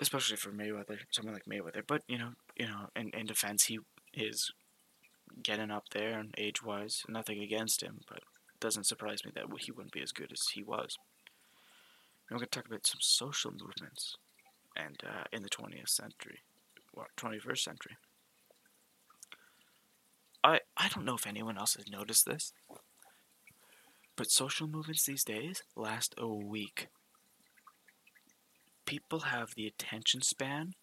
especially 0.00 0.36
for 0.36 0.50
Mayweather, 0.50 0.98
someone 1.10 1.34
like 1.34 1.44
Mayweather. 1.44 1.82
But, 1.86 2.02
you 2.08 2.18
know, 2.18 2.30
you 2.56 2.66
know, 2.66 2.88
in, 2.96 3.10
in 3.10 3.26
defense, 3.26 3.66
he 3.66 3.78
is 4.12 4.50
getting 5.42 5.70
up 5.70 5.90
there 5.92 6.18
and 6.18 6.34
age 6.38 6.62
wise. 6.62 7.02
Nothing 7.08 7.40
against 7.40 7.82
him, 7.82 8.00
but 8.08 8.18
it 8.18 8.60
doesn't 8.60 8.86
surprise 8.86 9.24
me 9.24 9.32
that 9.34 9.46
he 9.60 9.72
wouldn't 9.72 9.92
be 9.92 10.02
as 10.02 10.12
good 10.12 10.32
as 10.32 10.48
he 10.54 10.62
was. 10.62 10.96
And 12.28 12.36
we're 12.36 12.40
going 12.40 12.48
to 12.50 12.58
talk 12.58 12.66
about 12.66 12.86
some 12.86 13.00
social 13.00 13.50
movements 13.50 14.16
and 14.76 14.96
uh, 15.04 15.24
in 15.32 15.42
the 15.42 15.48
20th 15.48 15.88
century, 15.88 16.40
well, 16.94 17.06
21st 17.16 17.58
century. 17.58 17.96
I, 20.42 20.60
I 20.76 20.88
don't 20.88 21.04
know 21.04 21.16
if 21.16 21.26
anyone 21.26 21.58
else 21.58 21.74
has 21.74 21.90
noticed 21.90 22.24
this, 22.24 22.52
but 24.16 24.30
social 24.30 24.66
movements 24.66 25.04
these 25.04 25.24
days 25.24 25.62
last 25.76 26.14
a 26.16 26.28
week. 26.28 26.88
People 28.86 29.20
have 29.20 29.54
the 29.54 29.66
attention 29.66 30.22
span 30.22 30.74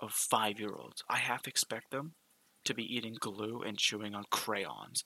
of 0.00 0.12
five 0.12 0.60
year 0.60 0.74
olds. 0.74 1.02
I 1.08 1.18
half 1.18 1.46
expect 1.48 1.90
them 1.90 2.12
to 2.64 2.74
be 2.74 2.96
eating 2.96 3.16
glue 3.18 3.62
and 3.62 3.78
chewing 3.78 4.14
on 4.14 4.24
crayons. 4.30 5.04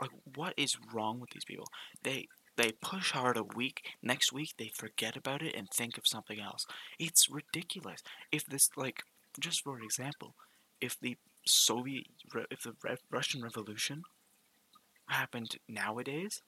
Like, 0.00 0.10
what 0.34 0.54
is 0.56 0.76
wrong 0.92 1.20
with 1.20 1.30
these 1.30 1.44
people? 1.44 1.66
They 2.02 2.28
they 2.56 2.72
push 2.72 3.10
hard 3.12 3.36
a 3.36 3.42
week. 3.42 3.82
Next 4.02 4.32
week 4.32 4.54
they 4.58 4.70
forget 4.72 5.16
about 5.16 5.42
it 5.42 5.54
and 5.54 5.68
think 5.68 5.98
of 5.98 6.06
something 6.06 6.40
else. 6.40 6.66
It's 6.98 7.28
ridiculous. 7.28 8.00
If 8.30 8.46
this, 8.46 8.70
like, 8.76 9.02
just 9.40 9.62
for 9.62 9.80
example, 9.80 10.34
if 10.80 10.98
the 11.00 11.16
Soviet, 11.44 12.06
if 12.50 12.62
the 12.62 12.74
Russian 13.10 13.42
Revolution 13.42 14.02
happened 15.08 15.56
nowadays, 15.68 16.42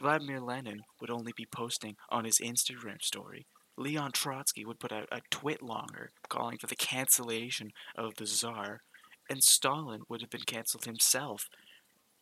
Vladimir 0.00 0.40
Lenin 0.40 0.82
would 1.00 1.10
only 1.10 1.32
be 1.36 1.46
posting 1.46 1.96
on 2.08 2.24
his 2.24 2.38
Instagram 2.38 3.02
story. 3.02 3.46
Leon 3.76 4.12
Trotsky 4.12 4.64
would 4.64 4.78
put 4.78 4.92
out 4.92 5.08
a 5.10 5.20
TwitLonger 5.30 6.08
calling 6.28 6.58
for 6.58 6.66
the 6.66 6.76
cancellation 6.76 7.72
of 7.96 8.14
the 8.16 8.26
Tsar 8.26 8.82
and 9.32 9.42
Stalin 9.42 10.02
would 10.10 10.20
have 10.20 10.28
been 10.28 10.42
cancelled 10.42 10.84
himself 10.84 11.48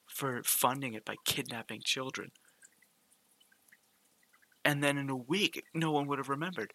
for 0.06 0.42
funding 0.44 0.94
it 0.94 1.04
by 1.04 1.16
kidnapping 1.24 1.80
children. 1.84 2.30
And 4.64 4.80
then 4.80 4.96
in 4.96 5.10
a 5.10 5.16
week, 5.16 5.64
no 5.74 5.90
one 5.90 6.06
would 6.06 6.18
have 6.18 6.28
remembered. 6.28 6.72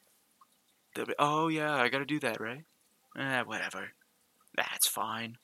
They'll 0.94 1.06
be, 1.06 1.14
oh 1.18 1.48
yeah, 1.48 1.76
I 1.76 1.88
gotta 1.88 2.06
do 2.06 2.20
that, 2.20 2.42
right? 2.42 2.66
Eh, 3.18 3.42
whatever. 3.44 3.92
That's 4.58 4.88
fine. 4.88 5.38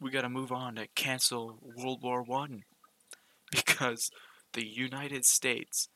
We 0.00 0.10
gotta 0.10 0.28
move 0.28 0.50
on 0.50 0.74
to 0.74 0.88
cancel 0.96 1.58
World 1.62 2.02
War 2.02 2.22
One. 2.22 2.64
Because 3.52 4.10
the 4.54 4.66
United 4.66 5.24
States 5.24 5.88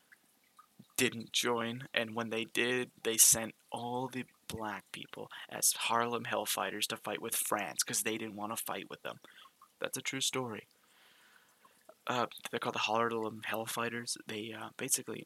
didn't 1.01 1.33
join, 1.33 1.85
and 1.95 2.15
when 2.15 2.29
they 2.29 2.45
did, 2.45 2.91
they 3.05 3.17
sent 3.17 3.55
all 3.73 4.07
the 4.13 4.27
black 4.49 4.85
people 4.93 5.31
as 5.49 5.73
Harlem 5.73 6.25
Hellfighters 6.25 6.87
to 6.89 6.97
fight 6.99 7.23
with 7.23 7.35
France 7.35 7.79
because 7.83 8.03
they 8.03 8.19
didn't 8.19 8.37
want 8.37 8.55
to 8.55 8.63
fight 8.63 8.91
with 8.91 9.01
them. 9.01 9.19
That's 9.81 9.97
a 9.97 10.03
true 10.03 10.21
story. 10.21 10.67
Uh, 12.07 12.27
they're 12.51 12.61
called 12.61 12.75
the 12.75 12.81
Harlem 12.81 13.41
Hellfighters. 13.51 14.19
They 14.27 14.53
uh, 14.55 14.69
basically, 14.77 15.25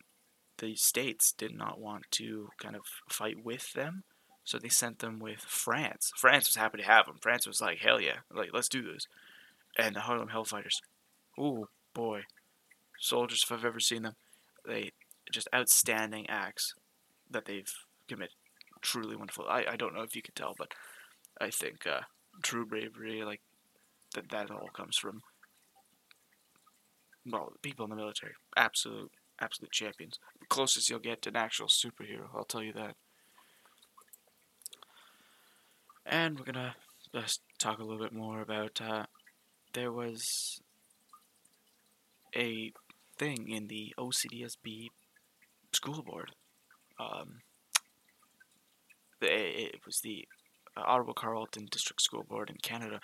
the 0.58 0.76
states 0.76 1.32
did 1.36 1.52
not 1.58 1.80
want 1.80 2.04
to 2.12 2.50
kind 2.60 2.76
of 2.76 2.82
fight 3.08 3.44
with 3.44 3.72
them, 3.72 4.04
so 4.44 4.58
they 4.60 4.68
sent 4.68 5.00
them 5.00 5.18
with 5.18 5.40
France. 5.40 6.12
France 6.16 6.48
was 6.48 6.54
happy 6.54 6.78
to 6.78 6.84
have 6.84 7.06
them. 7.06 7.18
France 7.20 7.48
was 7.48 7.60
like, 7.60 7.78
hell 7.78 8.00
yeah, 8.00 8.18
like 8.32 8.50
let's 8.52 8.68
do 8.68 8.82
this. 8.82 9.08
And 9.76 9.96
the 9.96 10.00
Harlem 10.02 10.28
Hellfighters, 10.28 10.78
oh 11.36 11.66
boy, 11.94 12.20
soldiers 13.00 13.42
if 13.42 13.50
I've 13.50 13.64
ever 13.64 13.80
seen 13.80 14.04
them, 14.04 14.14
they 14.64 14.92
just 15.32 15.48
outstanding 15.54 16.26
acts 16.28 16.74
that 17.30 17.46
they've 17.46 17.72
committed 18.08 18.34
truly 18.84 19.16
wonderful. 19.16 19.46
I, 19.48 19.64
I 19.72 19.76
don't 19.76 19.94
know 19.94 20.02
if 20.02 20.14
you 20.14 20.22
can 20.22 20.34
tell, 20.34 20.54
but 20.56 20.72
I 21.40 21.50
think 21.50 21.86
uh, 21.86 22.02
true 22.42 22.66
bravery, 22.66 23.24
like 23.24 23.40
that, 24.14 24.28
that 24.30 24.50
all 24.50 24.68
comes 24.74 24.96
from 24.96 25.22
well, 27.26 27.54
people 27.62 27.84
in 27.84 27.90
the 27.90 27.96
military, 27.96 28.34
absolute, 28.56 29.10
absolute 29.40 29.72
champions. 29.72 30.18
The 30.40 30.46
closest 30.46 30.90
you'll 30.90 30.98
get 30.98 31.22
to 31.22 31.30
an 31.30 31.36
actual 31.36 31.68
superhero, 31.68 32.28
I'll 32.34 32.44
tell 32.44 32.62
you 32.62 32.74
that. 32.74 32.96
And 36.04 36.38
we're 36.38 36.44
gonna 36.44 36.76
just 37.14 37.40
talk 37.58 37.78
a 37.78 37.82
little 37.82 38.02
bit 38.02 38.12
more 38.12 38.42
about. 38.42 38.78
Uh, 38.80 39.06
there 39.72 39.90
was 39.90 40.60
a 42.36 42.72
thing 43.16 43.48
in 43.48 43.68
the 43.68 43.94
OCDSB 43.98 44.88
school 45.74 46.02
board. 46.02 46.32
Um, 46.98 47.40
it 49.20 49.80
was 49.86 50.00
the 50.00 50.26
uh, 50.76 50.82
Ottawa 50.86 51.12
Carleton 51.12 51.66
District 51.70 52.00
School 52.02 52.24
Board 52.28 52.50
in 52.50 52.56
Canada. 52.62 53.00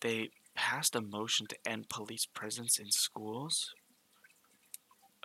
They 0.00 0.30
passed 0.54 0.96
a 0.96 1.00
motion 1.00 1.46
to 1.48 1.56
end 1.66 1.88
police 1.88 2.26
presence 2.26 2.78
in 2.78 2.90
schools 2.90 3.74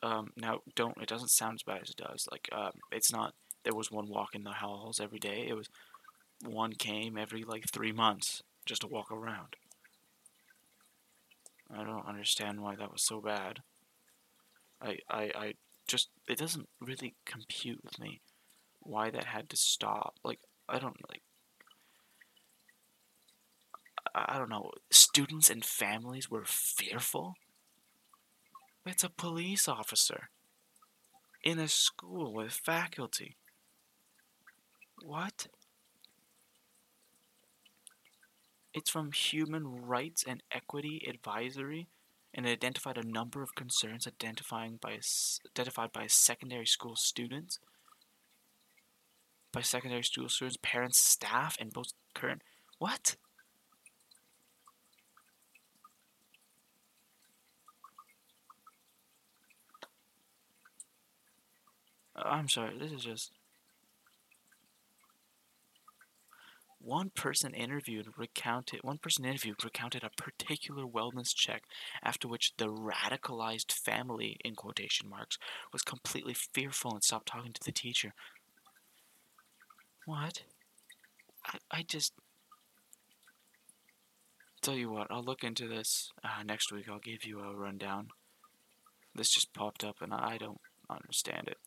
Um, 0.01 0.31
now, 0.37 0.59
don't 0.75 0.97
it 1.01 1.09
doesn't 1.09 1.29
sound 1.29 1.55
as 1.55 1.63
bad 1.63 1.81
as 1.81 1.89
it 1.89 1.97
does. 1.97 2.27
Like, 2.31 2.47
um, 2.53 2.71
it's 2.91 3.11
not. 3.11 3.33
There 3.63 3.75
was 3.75 3.91
one 3.91 4.07
walk 4.09 4.33
in 4.33 4.43
the 4.43 4.51
halls 4.51 4.99
every 4.99 5.19
day. 5.19 5.45
It 5.47 5.53
was 5.55 5.67
one 6.45 6.73
came 6.73 7.17
every 7.17 7.43
like 7.43 7.65
three 7.71 7.91
months 7.93 8.41
just 8.65 8.81
to 8.81 8.87
walk 8.87 9.11
around. 9.11 9.55
I 11.71 11.83
don't 11.83 12.05
understand 12.07 12.61
why 12.61 12.75
that 12.75 12.91
was 12.91 13.03
so 13.03 13.21
bad. 13.21 13.59
I, 14.81 14.97
I, 15.09 15.31
I 15.35 15.53
just 15.89 16.09
it 16.27 16.37
doesn't 16.37 16.69
really 16.79 17.15
compute 17.25 17.83
with 17.83 17.99
me 17.99 18.21
why 18.81 19.09
that 19.09 19.25
had 19.25 19.49
to 19.49 19.57
stop. 19.57 20.15
Like 20.23 20.39
I 20.69 20.79
don't 20.79 20.97
like 21.09 21.23
I 24.15 24.37
don't 24.37 24.49
know. 24.49 24.71
Students 24.91 25.49
and 25.49 25.63
families 25.63 26.29
were 26.29 26.45
fearful. 26.45 27.35
It's 28.85 29.03
a 29.03 29.09
police 29.09 29.67
officer 29.67 30.29
in 31.43 31.59
a 31.59 31.67
school 31.67 32.33
with 32.33 32.53
faculty. 32.53 33.35
What? 35.01 35.47
It's 38.73 38.89
from 38.89 39.11
Human 39.11 39.85
Rights 39.85 40.23
and 40.27 40.43
Equity 40.51 41.05
Advisory 41.09 41.87
and 42.33 42.45
it 42.45 42.51
identified 42.51 42.97
a 42.97 43.07
number 43.07 43.41
of 43.41 43.55
concerns 43.55 44.07
identifying 44.07 44.77
by 44.81 44.99
identified 45.55 45.91
by 45.91 46.07
secondary 46.07 46.65
school 46.65 46.95
students 46.95 47.59
by 49.51 49.61
secondary 49.61 50.03
school 50.03 50.29
students, 50.29 50.57
parents, 50.61 50.99
staff, 50.99 51.57
and 51.59 51.73
both 51.73 51.93
current 52.13 52.41
what? 52.77 53.15
Uh, 62.15 62.21
I'm 62.25 62.47
sorry, 62.47 62.77
this 62.77 62.91
is 62.91 63.03
just 63.03 63.31
one 66.81 67.09
person 67.09 67.53
interviewed 67.53 68.07
recounted 68.17 68.79
one 68.83 68.97
person 68.97 69.25
interviewed 69.25 69.63
recounted 69.63 70.03
a 70.03 70.09
particular 70.09 70.85
wellness 70.85 71.35
check 71.35 71.63
after 72.03 72.27
which 72.27 72.53
the 72.57 72.67
radicalized 72.67 73.71
family 73.71 74.37
in 74.45 74.55
quotation 74.55 75.09
marks 75.09 75.37
was 75.73 75.81
completely 75.81 76.33
fearful 76.33 76.93
and 76.93 77.03
stopped 77.03 77.27
talking 77.27 77.53
to 77.53 77.63
the 77.63 77.71
teacher. 77.71 78.13
What? 80.05 80.43
I, 81.45 81.57
I 81.71 81.83
just 81.83 82.13
tell 84.61 84.75
you 84.75 84.89
what 84.89 85.07
i'll 85.09 85.23
look 85.23 85.43
into 85.43 85.67
this 85.67 86.11
uh, 86.23 86.43
next 86.45 86.71
week. 86.71 86.87
I'll 86.89 86.99
give 86.99 87.25
you 87.25 87.39
a 87.39 87.55
rundown. 87.55 88.07
This 89.15 89.29
just 89.29 89.53
popped 89.53 89.83
up 89.83 89.97
and 90.01 90.13
i 90.13 90.37
don't 90.37 90.61
understand 90.89 91.47
it. 91.49 91.57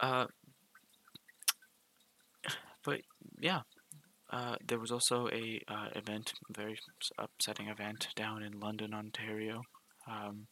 Uh, 0.00 0.26
but 2.88 3.02
yeah, 3.38 3.60
uh, 4.32 4.56
there 4.66 4.78
was 4.78 4.90
also 4.90 5.28
a 5.28 5.60
uh, 5.68 5.88
event, 5.94 6.32
very 6.48 6.78
upsetting 7.18 7.68
event 7.68 8.08
down 8.16 8.42
in 8.42 8.58
London, 8.58 8.94
Ontario. 8.94 9.60
Um, 10.10 10.46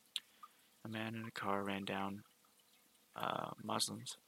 a 0.85 0.89
man 0.89 1.15
in 1.15 1.25
a 1.27 1.31
car 1.31 1.65
ran 1.65 1.87
down 1.87 2.25
uh, 3.17 3.53
Muslims. 3.65 4.19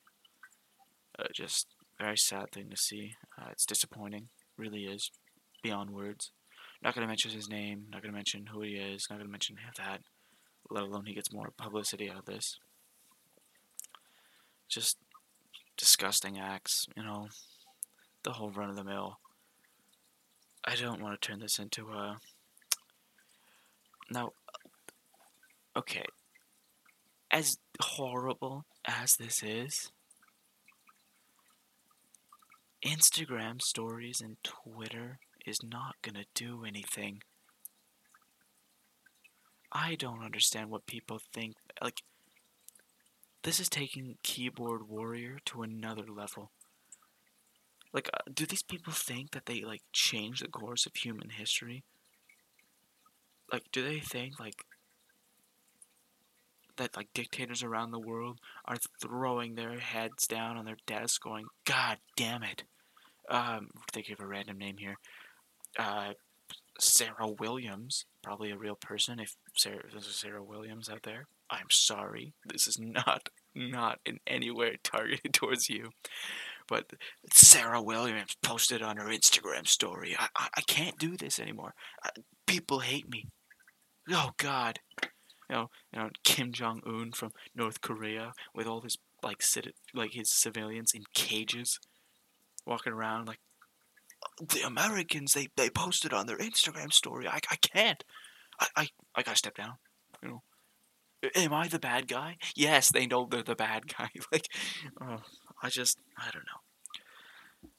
Uh, 1.19 1.25
just 1.35 1.67
very 2.01 2.17
sad 2.17 2.51
thing 2.51 2.71
to 2.71 2.79
see. 2.79 3.13
Uh, 3.39 3.49
it's 3.51 3.67
disappointing, 3.67 4.29
really 4.57 4.85
is, 4.85 5.11
beyond 5.63 5.91
words. 5.91 6.31
Not 6.83 6.95
gonna 6.95 7.07
mention 7.07 7.31
his 7.31 7.51
name. 7.51 7.89
Not 7.91 8.01
gonna 8.01 8.15
mention 8.15 8.47
who 8.47 8.63
he 8.63 8.77
is. 8.77 9.07
Not 9.11 9.19
gonna 9.19 9.31
mention 9.31 9.57
that. 9.77 10.01
Let 10.71 10.85
alone 10.85 11.05
he 11.05 11.15
gets 11.15 11.31
more 11.31 11.51
publicity 11.59 12.09
out 12.09 12.21
of 12.21 12.25
this. 12.25 12.59
Just 14.67 14.97
disgusting 15.77 16.39
acts, 16.39 16.87
you 16.97 17.03
know, 17.03 17.29
the 18.25 18.33
whole 18.33 18.51
run 18.51 18.71
of 18.71 18.77
the 18.77 18.85
mill. 18.85 19.19
I 20.65 20.75
don't 20.75 21.01
want 21.01 21.21
to 21.21 21.27
turn 21.27 21.41
this 21.41 21.59
into 21.59 21.89
a. 21.89 22.19
Now, 24.11 24.33
okay, 25.77 26.05
as 27.31 27.59
horrible 27.81 28.65
as 28.87 29.17
this 29.17 29.43
is, 29.43 29.93
Instagram 32.85 33.61
stories 33.61 34.21
and 34.21 34.37
Twitter 34.43 35.19
is 35.47 35.59
not 35.63 35.97
gonna 36.03 36.25
do 36.35 36.65
anything. 36.65 37.23
I 39.73 39.95
don't 39.95 40.25
understand 40.25 40.71
what 40.71 40.87
people 40.87 41.21
think. 41.33 41.57
Like, 41.83 42.03
this 43.43 43.61
is 43.61 43.69
taking 43.69 44.17
keyboard 44.23 44.89
warrior 44.89 45.39
to 45.47 45.63
another 45.63 46.07
level. 46.09 46.51
Like, 47.93 48.11
uh, 48.13 48.31
do 48.33 48.47
these 48.47 48.63
people 48.63 48.93
think 48.93 49.31
that 49.33 49.47
they 49.47 49.63
like 49.63 49.83
change 49.93 50.41
the 50.41 50.49
course 50.49 50.87
of 50.87 50.95
human 50.95 51.31
history? 51.31 51.85
Like, 53.53 53.65
do 53.73 53.83
they 53.83 54.01
think 54.01 54.39
like 54.39 54.65
that 56.77 56.97
like 56.97 57.09
dictators 57.13 57.63
around 57.63 57.91
the 57.91 57.99
world 57.99 58.39
are 58.65 58.77
throwing 59.01 59.55
their 59.55 59.79
heads 59.79 60.27
down 60.27 60.57
on 60.57 60.65
their 60.65 60.77
desk, 60.87 61.23
going, 61.23 61.47
"God 61.65 61.99
damn 62.17 62.43
it!" 62.43 62.65
Um, 63.29 63.71
think 63.93 64.09
of 64.11 64.21
a 64.21 64.27
random 64.27 64.59
name 64.59 64.79
here. 64.79 64.97
Uh, 65.79 66.15
Sarah 66.81 67.29
Williams, 67.29 68.07
probably 68.23 68.51
a 68.51 68.57
real 68.57 68.77
person. 68.77 69.19
If 69.19 69.35
Sarah, 69.57 69.83
a 69.97 70.01
Sarah 70.03 70.43
Williams 70.43 70.89
out 70.89 71.03
there, 71.03 71.27
I'm 71.51 71.71
sorry. 71.71 72.33
This 72.47 72.67
is 72.67 72.79
not 72.79 73.29
not 73.55 73.99
in 74.07 74.21
any 74.27 74.51
way 74.51 74.79
targeted 74.83 75.33
towards 75.35 75.69
you. 75.69 75.91
But 76.69 76.93
Sarah 77.33 77.83
Williams 77.83 78.37
posted 78.43 78.83
on 78.83 78.97
her 78.99 79.07
Instagram 79.07 79.67
story. 79.67 80.15
I, 80.19 80.29
I, 80.37 80.49
I 80.59 80.61
can't 80.63 80.99
do 80.99 81.17
this 81.17 81.41
anymore. 81.41 81.75
I, 82.05 82.11
people 82.47 82.81
hate 82.81 83.09
me. 83.09 83.27
Oh 84.11 84.31
God. 84.37 84.81
You 85.51 85.57
know, 85.57 85.71
you 85.93 85.99
know 85.99 86.11
Kim 86.25 86.53
Jong 86.53 86.83
Un 86.87 87.13
from 87.13 87.33
North 87.55 87.81
Korea 87.81 88.33
with 88.55 88.67
all 88.67 88.83
his 88.83 88.99
like 89.23 89.43
sit 89.43 89.75
like 89.95 90.13
his 90.13 90.31
civilians 90.31 90.93
in 90.95 91.03
cages, 91.15 91.81
walking 92.67 92.93
around 92.93 93.27
like 93.27 93.41
the 94.41 94.67
Americans. 94.67 95.33
They 95.33 95.49
they 95.57 95.71
posted 95.71 96.13
on 96.13 96.27
their 96.27 96.39
Instagram 96.39 96.93
story. 96.93 97.27
I, 97.27 97.41
I 97.51 97.57
can't. 97.57 98.05
I, 98.61 98.67
I 98.77 98.89
I 99.15 99.23
gotta 99.23 99.39
step 99.39 99.57
down. 99.57 99.75
You 100.23 100.29
know, 100.29 100.43
Am 101.35 101.53
I 101.53 101.67
the 101.67 101.81
bad 101.81 102.07
guy? 102.07 102.37
Yes, 102.55 102.91
they 102.91 103.07
know 103.07 103.27
they're 103.29 103.43
the 103.43 103.57
bad 103.57 103.93
guy. 103.97 104.09
like, 104.33 104.47
oh, 105.01 105.19
I 105.63 105.69
just, 105.69 105.99
I 106.17 106.31
don't 106.33 106.45
know. 106.47 107.71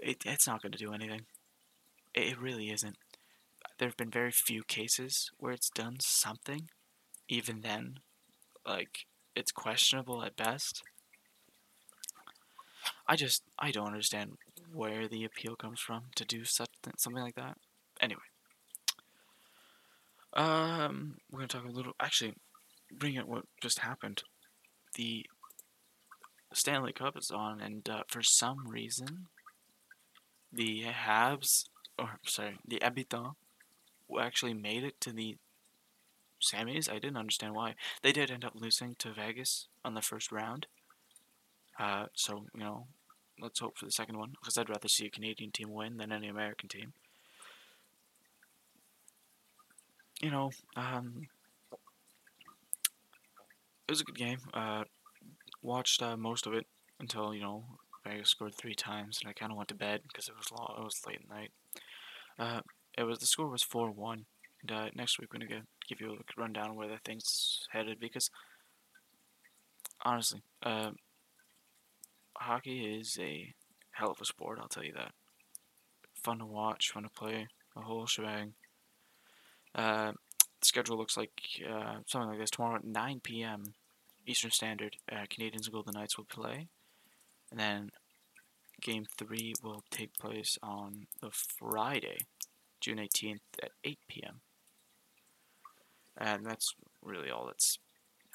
It, 0.00 0.22
it's 0.24 0.46
not 0.46 0.62
going 0.62 0.72
to 0.72 0.78
do 0.78 0.92
anything. 0.92 1.22
It, 2.14 2.28
it 2.28 2.40
really 2.40 2.70
isn't. 2.70 2.96
There 3.78 3.88
have 3.88 3.96
been 3.96 4.10
very 4.10 4.32
few 4.32 4.62
cases 4.64 5.30
where 5.38 5.52
it's 5.52 5.70
done 5.70 5.96
something. 6.00 6.68
Even 7.28 7.60
then, 7.62 8.00
like, 8.66 9.06
it's 9.34 9.52
questionable 9.52 10.22
at 10.22 10.36
best. 10.36 10.82
I 13.06 13.16
just, 13.16 13.42
I 13.58 13.70
don't 13.70 13.86
understand 13.86 14.38
where 14.72 15.06
the 15.06 15.24
appeal 15.24 15.56
comes 15.56 15.80
from 15.80 16.04
to 16.16 16.24
do 16.24 16.44
such 16.44 16.70
something 16.96 17.22
like 17.22 17.36
that. 17.36 17.56
Anyway. 18.00 18.20
Um, 20.34 21.18
we're 21.30 21.40
gonna 21.40 21.48
talk 21.48 21.64
a 21.64 21.68
little. 21.68 21.92
Actually, 22.00 22.34
bring 22.90 23.18
up 23.18 23.26
what 23.26 23.44
just 23.60 23.80
happened. 23.80 24.22
The 24.94 25.26
Stanley 26.52 26.92
Cup 26.92 27.16
is 27.16 27.30
on, 27.30 27.60
and 27.60 27.88
uh, 27.88 28.02
for 28.08 28.22
some 28.22 28.68
reason, 28.68 29.26
the 30.52 30.84
Habs, 30.84 31.66
or 31.98 32.18
sorry, 32.24 32.58
the 32.66 32.78
Habitants, 32.82 33.36
actually 34.20 34.54
made 34.54 34.84
it 34.84 35.00
to 35.00 35.12
the 35.12 35.36
semis. 36.40 36.90
I 36.90 36.94
didn't 36.94 37.16
understand 37.16 37.54
why. 37.54 37.74
They 38.02 38.12
did 38.12 38.30
end 38.30 38.44
up 38.44 38.52
losing 38.54 38.94
to 38.96 39.12
Vegas 39.12 39.68
on 39.84 39.94
the 39.94 40.02
first 40.02 40.30
round. 40.30 40.66
Uh, 41.78 42.06
so 42.12 42.44
you 42.54 42.60
know, 42.60 42.86
let's 43.40 43.60
hope 43.60 43.78
for 43.78 43.86
the 43.86 43.92
second 43.92 44.18
one 44.18 44.34
because 44.38 44.58
I'd 44.58 44.68
rather 44.68 44.88
see 44.88 45.06
a 45.06 45.10
Canadian 45.10 45.50
team 45.50 45.72
win 45.72 45.96
than 45.96 46.12
any 46.12 46.28
American 46.28 46.68
team. 46.68 46.92
you 50.22 50.30
know, 50.30 50.50
um, 50.76 51.26
it 51.72 53.90
was 53.90 54.00
a 54.00 54.04
good 54.04 54.16
game. 54.16 54.38
Uh, 54.54 54.84
watched 55.62 56.02
uh, 56.02 56.16
most 56.16 56.46
of 56.46 56.54
it 56.54 56.66
until 57.00 57.34
you 57.34 57.40
know 57.40 57.64
Vegas 58.04 58.30
scored 58.30 58.54
three 58.54 58.74
times, 58.74 59.18
and 59.20 59.28
I 59.28 59.32
kind 59.32 59.52
of 59.52 59.56
went 59.56 59.68
to 59.68 59.74
bed 59.74 60.00
because 60.06 60.28
it 60.28 60.34
was. 60.36 60.48
It 60.50 60.82
was 60.82 61.00
late 61.06 61.20
at 61.22 61.28
night. 61.28 61.50
Uh, 62.38 62.60
it 62.98 63.04
was 63.04 63.18
the 63.18 63.26
score 63.26 63.48
was 63.48 63.62
four 63.62 63.90
one. 63.90 64.26
And 64.62 64.72
uh, 64.72 64.88
next 64.94 65.18
week 65.18 65.32
we're 65.32 65.40
gonna 65.40 65.62
give 65.88 66.00
you 66.00 66.12
a 66.12 66.40
rundown 66.40 66.70
of 66.70 66.76
where 66.76 66.88
the 66.88 66.98
thing's 67.04 67.66
headed 67.70 67.98
because 67.98 68.30
honestly, 70.04 70.42
uh, 70.62 70.90
hockey 72.36 72.98
is 72.98 73.18
a 73.20 73.54
hell 73.92 74.10
of 74.10 74.20
a 74.20 74.24
sport. 74.24 74.58
I'll 74.60 74.68
tell 74.68 74.84
you 74.84 74.92
that. 74.94 75.12
Fun 76.14 76.38
to 76.38 76.46
watch, 76.46 76.90
fun 76.92 77.02
to 77.02 77.08
play, 77.08 77.48
the 77.74 77.82
whole 77.82 78.06
shebang. 78.06 78.54
Uh, 79.74 80.12
schedule 80.62 80.96
looks 80.96 81.16
like 81.16 81.32
uh, 81.68 81.96
something 82.06 82.30
like 82.30 82.38
this. 82.38 82.50
Tomorrow 82.50 82.76
at 82.76 82.84
9 82.84 83.20
p.m. 83.22 83.74
Eastern 84.26 84.50
Standard, 84.50 84.96
uh, 85.10 85.26
Canadiens 85.30 85.64
and 85.64 85.72
Golden 85.72 85.94
Knights 85.94 86.16
will 86.16 86.24
play. 86.24 86.68
And 87.50 87.58
then 87.58 87.90
game 88.80 89.04
three 89.18 89.54
will 89.62 89.82
take 89.90 90.14
place 90.14 90.58
on 90.62 91.06
the 91.20 91.30
Friday, 91.30 92.18
June 92.80 92.98
18th 92.98 93.40
at 93.62 93.70
8 93.84 93.98
p.m. 94.08 94.40
And 96.16 96.44
that's 96.44 96.74
really 97.02 97.30
all 97.30 97.46
that's 97.46 97.78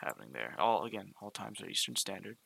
happening 0.01 0.29
there. 0.33 0.55
All 0.59 0.85
again, 0.85 1.13
all 1.21 1.31
times 1.31 1.61
are 1.61 1.69
Eastern 1.69 1.95
Standard. 1.95 2.37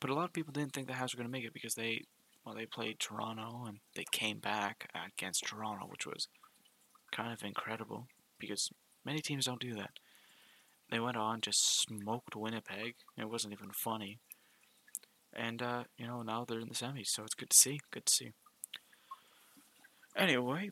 But 0.00 0.10
a 0.10 0.14
lot 0.14 0.24
of 0.24 0.32
people 0.32 0.52
didn't 0.52 0.72
think 0.72 0.88
the 0.88 0.94
Habs 0.94 1.14
were 1.14 1.18
going 1.18 1.28
to 1.28 1.32
make 1.32 1.44
it 1.44 1.54
because 1.54 1.74
they, 1.74 2.02
well, 2.44 2.54
they 2.54 2.66
played 2.66 2.98
Toronto 2.98 3.64
and 3.66 3.78
they 3.94 4.04
came 4.10 4.38
back 4.38 4.88
against 4.94 5.46
Toronto, 5.46 5.86
which 5.86 6.06
was 6.06 6.26
kind 7.12 7.32
of 7.32 7.44
incredible 7.44 8.08
because 8.38 8.70
many 9.04 9.20
teams 9.20 9.46
don't 9.46 9.60
do 9.60 9.74
that. 9.74 9.90
They 10.92 11.00
went 11.00 11.16
on, 11.16 11.40
just 11.40 11.80
smoked 11.80 12.36
Winnipeg. 12.36 12.96
It 13.16 13.30
wasn't 13.30 13.54
even 13.54 13.70
funny. 13.72 14.18
And, 15.32 15.62
uh, 15.62 15.84
you 15.96 16.06
know, 16.06 16.20
now 16.20 16.44
they're 16.44 16.60
in 16.60 16.68
the 16.68 16.74
semis, 16.74 17.06
so 17.06 17.24
it's 17.24 17.32
good 17.32 17.48
to 17.48 17.56
see. 17.56 17.80
Good 17.90 18.04
to 18.04 18.12
see. 18.12 18.32
Anyway, 20.14 20.70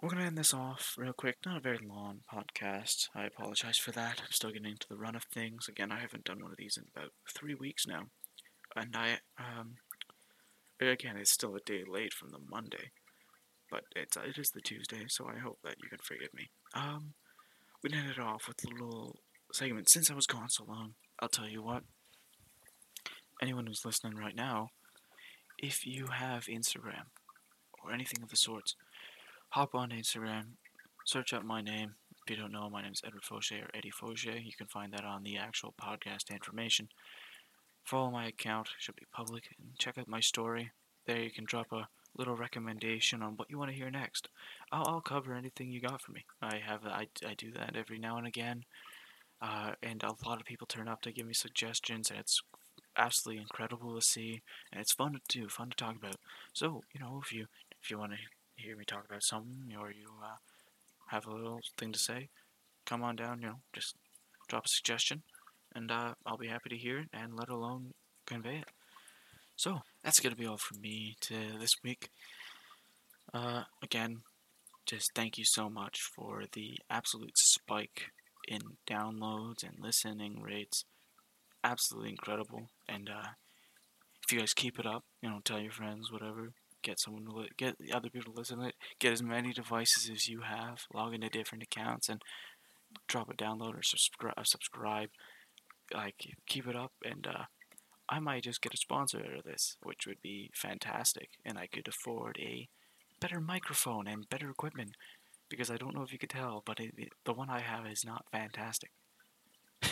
we're 0.00 0.08
going 0.08 0.22
to 0.22 0.26
end 0.26 0.38
this 0.38 0.54
off 0.54 0.94
real 0.96 1.12
quick. 1.12 1.36
Not 1.44 1.58
a 1.58 1.60
very 1.60 1.78
long 1.86 2.20
podcast. 2.32 3.10
I 3.14 3.24
apologize 3.24 3.76
for 3.76 3.90
that. 3.90 4.22
I'm 4.22 4.30
still 4.30 4.50
getting 4.50 4.70
into 4.70 4.88
the 4.88 4.96
run 4.96 5.14
of 5.14 5.24
things. 5.24 5.68
Again, 5.68 5.92
I 5.92 6.00
haven't 6.00 6.24
done 6.24 6.42
one 6.42 6.52
of 6.52 6.56
these 6.56 6.78
in 6.78 6.84
about 6.96 7.12
three 7.28 7.54
weeks 7.54 7.86
now. 7.86 8.04
And 8.74 8.96
I, 8.96 9.18
um, 9.38 9.74
again, 10.80 11.18
it's 11.18 11.32
still 11.32 11.54
a 11.54 11.60
day 11.60 11.84
late 11.86 12.14
from 12.14 12.30
the 12.30 12.40
Monday. 12.48 12.92
But 13.70 13.84
it's, 13.94 14.16
it 14.16 14.38
is 14.38 14.52
the 14.52 14.62
Tuesday, 14.62 15.04
so 15.08 15.28
I 15.28 15.38
hope 15.38 15.58
that 15.64 15.76
you 15.82 15.90
can 15.90 15.98
forgive 16.02 16.32
me. 16.32 16.48
Um, 16.72 17.12
we 17.82 17.90
ended 17.92 18.18
off 18.18 18.48
with 18.48 18.64
a 18.64 18.70
little 18.70 19.18
segment. 19.54 19.88
Since 19.88 20.10
I 20.10 20.14
was 20.14 20.26
gone 20.26 20.48
so 20.48 20.64
long, 20.64 20.94
I'll 21.18 21.28
tell 21.28 21.48
you 21.48 21.62
what 21.62 21.82
anyone 23.40 23.66
who's 23.66 23.84
listening 23.84 24.16
right 24.16 24.36
now, 24.36 24.68
if 25.58 25.86
you 25.86 26.08
have 26.08 26.44
Instagram 26.44 27.06
or 27.82 27.92
anything 27.92 28.22
of 28.22 28.28
the 28.28 28.36
sorts, 28.36 28.76
hop 29.50 29.74
on 29.74 29.90
Instagram, 29.90 30.56
search 31.04 31.32
up 31.32 31.44
my 31.44 31.60
name. 31.60 31.94
If 32.26 32.36
you 32.36 32.42
don't 32.42 32.52
know, 32.52 32.68
my 32.68 32.82
name 32.82 32.92
is 32.92 33.02
Edward 33.04 33.22
Fauché 33.22 33.62
or 33.64 33.70
Eddie 33.74 33.90
Fauché. 33.90 34.44
You 34.44 34.52
can 34.56 34.66
find 34.66 34.92
that 34.92 35.04
on 35.04 35.22
the 35.22 35.36
actual 35.36 35.74
podcast 35.80 36.30
information. 36.30 36.88
Follow 37.84 38.10
my 38.10 38.26
account, 38.26 38.68
should 38.78 38.96
be 38.96 39.06
public, 39.12 39.44
and 39.58 39.78
check 39.78 39.96
out 39.96 40.06
my 40.06 40.20
story. 40.20 40.70
There 41.06 41.22
you 41.22 41.30
can 41.30 41.44
drop 41.44 41.72
a 41.72 41.88
little 42.16 42.36
recommendation 42.36 43.22
on 43.22 43.36
what 43.36 43.50
you 43.50 43.58
want 43.58 43.70
to 43.70 43.76
hear 43.76 43.90
next. 43.90 44.28
I'll, 44.70 44.86
I'll 44.86 45.00
cover 45.00 45.34
anything 45.34 45.70
you 45.70 45.80
got 45.80 46.02
for 46.02 46.12
me. 46.12 46.24
I 46.42 46.56
have 46.58 46.84
I, 46.84 47.08
I 47.26 47.34
do 47.36 47.50
that 47.52 47.74
every 47.74 47.98
now 47.98 48.18
and 48.18 48.26
again. 48.26 48.64
Uh, 49.42 49.72
and 49.82 50.02
a 50.02 50.14
lot 50.28 50.40
of 50.40 50.46
people 50.46 50.66
turn 50.66 50.88
up 50.88 51.00
to 51.02 51.12
give 51.12 51.26
me 51.26 51.32
suggestions, 51.32 52.10
and 52.10 52.20
it's 52.20 52.42
absolutely 52.96 53.40
incredible 53.40 53.94
to 53.94 54.02
see, 54.02 54.42
and 54.70 54.80
it's 54.80 54.92
fun 54.92 55.12
to 55.14 55.20
do, 55.28 55.48
fun 55.48 55.70
to 55.70 55.76
talk 55.76 55.96
about. 55.96 56.16
So, 56.52 56.82
you 56.92 57.00
know, 57.00 57.20
if 57.22 57.32
you 57.32 57.46
if 57.82 57.90
you 57.90 57.98
want 57.98 58.12
to 58.12 58.18
hear 58.62 58.76
me 58.76 58.84
talk 58.84 59.06
about 59.08 59.22
something, 59.22 59.74
or 59.78 59.90
you 59.90 60.08
uh, 60.22 60.36
have 61.08 61.26
a 61.26 61.32
little 61.34 61.60
thing 61.78 61.92
to 61.92 61.98
say, 61.98 62.28
come 62.84 63.02
on 63.02 63.16
down. 63.16 63.40
You 63.40 63.48
know, 63.48 63.60
just 63.72 63.94
drop 64.48 64.66
a 64.66 64.68
suggestion, 64.68 65.22
and 65.74 65.90
uh, 65.90 66.14
I'll 66.26 66.36
be 66.36 66.48
happy 66.48 66.68
to 66.68 66.76
hear 66.76 66.98
it, 66.98 67.08
and 67.12 67.34
let 67.34 67.48
alone 67.48 67.94
convey 68.26 68.56
it. 68.58 68.68
So 69.56 69.80
that's 70.04 70.20
gonna 70.20 70.36
be 70.36 70.46
all 70.46 70.58
from 70.58 70.80
me 70.80 71.16
to 71.22 71.34
this 71.58 71.74
week. 71.82 72.10
Uh, 73.32 73.62
again, 73.82 74.18
just 74.86 75.14
thank 75.14 75.38
you 75.38 75.44
so 75.44 75.70
much 75.70 76.00
for 76.00 76.44
the 76.52 76.78
absolute 76.90 77.38
spike 77.38 78.10
in 78.50 78.60
downloads 78.86 79.62
and 79.62 79.78
listening 79.80 80.42
rates 80.42 80.84
absolutely 81.62 82.10
incredible. 82.10 82.68
And 82.88 83.08
uh, 83.08 83.28
if 84.24 84.32
you 84.32 84.40
guys 84.40 84.52
keep 84.52 84.78
it 84.78 84.86
up, 84.86 85.04
you 85.22 85.30
know, 85.30 85.40
tell 85.44 85.60
your 85.60 85.72
friends, 85.72 86.12
whatever. 86.12 86.50
Get 86.82 86.98
someone 86.98 87.26
to 87.26 87.32
li- 87.32 87.50
get 87.58 87.76
other 87.92 88.08
people 88.08 88.32
to 88.32 88.38
listen 88.38 88.58
to 88.58 88.68
it. 88.68 88.74
Get 88.98 89.12
as 89.12 89.22
many 89.22 89.52
devices 89.52 90.10
as 90.10 90.28
you 90.28 90.40
have. 90.40 90.80
Log 90.94 91.14
into 91.14 91.28
different 91.28 91.62
accounts 91.62 92.08
and 92.08 92.22
drop 93.06 93.28
a 93.30 93.34
download 93.34 93.78
or 93.78 93.82
subscribe. 93.82 94.46
Subscribe. 94.46 95.10
Like 95.94 96.34
keep 96.46 96.66
it 96.66 96.76
up, 96.76 96.92
and 97.04 97.26
uh, 97.26 97.44
I 98.08 98.18
might 98.18 98.44
just 98.44 98.62
get 98.62 98.72
a 98.72 98.78
sponsor 98.78 99.18
out 99.18 99.38
of 99.38 99.44
this, 99.44 99.76
which 99.82 100.06
would 100.06 100.22
be 100.22 100.50
fantastic, 100.54 101.30
and 101.44 101.58
I 101.58 101.66
could 101.66 101.88
afford 101.88 102.38
a 102.40 102.68
better 103.20 103.40
microphone 103.40 104.06
and 104.06 104.30
better 104.30 104.48
equipment. 104.50 104.96
Because 105.50 105.70
I 105.70 105.76
don't 105.76 105.94
know 105.94 106.02
if 106.02 106.12
you 106.12 106.18
could 106.18 106.30
tell, 106.30 106.62
but 106.64 106.80
it, 106.80 106.94
it, 106.96 107.08
the 107.26 107.34
one 107.34 107.50
I 107.50 107.60
have 107.60 107.86
is 107.86 108.04
not 108.04 108.24
fantastic. 108.32 108.90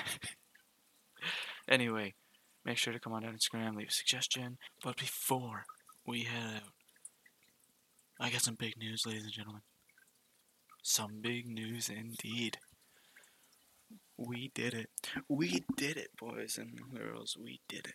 Anyway, 1.68 2.14
make 2.64 2.78
sure 2.78 2.94
to 2.94 2.98
come 2.98 3.12
on 3.12 3.22
down 3.22 3.32
to 3.32 3.38
Instagram, 3.38 3.76
leave 3.76 3.88
a 3.88 3.92
suggestion. 3.92 4.56
But 4.82 4.96
before 4.96 5.64
we 6.06 6.22
head 6.22 6.56
out, 6.56 6.72
I 8.18 8.30
got 8.30 8.40
some 8.40 8.54
big 8.54 8.78
news, 8.78 9.04
ladies 9.06 9.24
and 9.24 9.32
gentlemen. 9.32 9.62
Some 10.82 11.20
big 11.20 11.46
news 11.46 11.90
indeed. 11.90 12.58
We 14.16 14.50
did 14.54 14.72
it. 14.72 14.88
We 15.28 15.64
did 15.76 15.98
it, 15.98 16.08
boys 16.18 16.58
and 16.58 16.80
girls. 16.90 17.36
We 17.38 17.60
did 17.68 17.86
it. 17.88 17.94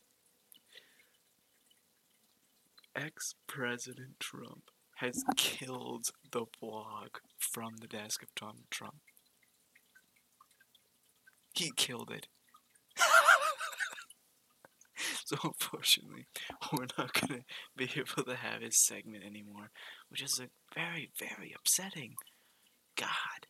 Ex 2.95 3.33
President 3.47 4.19
Trump 4.19 4.69
has 4.95 5.23
killed 5.35 6.09
the 6.31 6.45
blog 6.61 7.17
from 7.39 7.75
the 7.81 7.87
desk 7.87 8.23
of 8.23 8.29
Donald 8.35 8.69
Trump. 8.69 8.95
He 11.53 11.71
killed 11.75 12.11
it. 12.11 12.27
So 15.25 15.37
unfortunately, 15.43 16.27
we're 16.71 16.87
not 16.97 17.13
gonna 17.13 17.43
be 17.75 17.89
able 17.95 18.23
to 18.23 18.35
have 18.35 18.61
his 18.61 18.77
segment 18.77 19.23
anymore, 19.23 19.71
which 20.09 20.21
is 20.21 20.39
a 20.39 20.49
very, 20.75 21.11
very 21.17 21.53
upsetting. 21.57 22.15
God. 22.95 23.47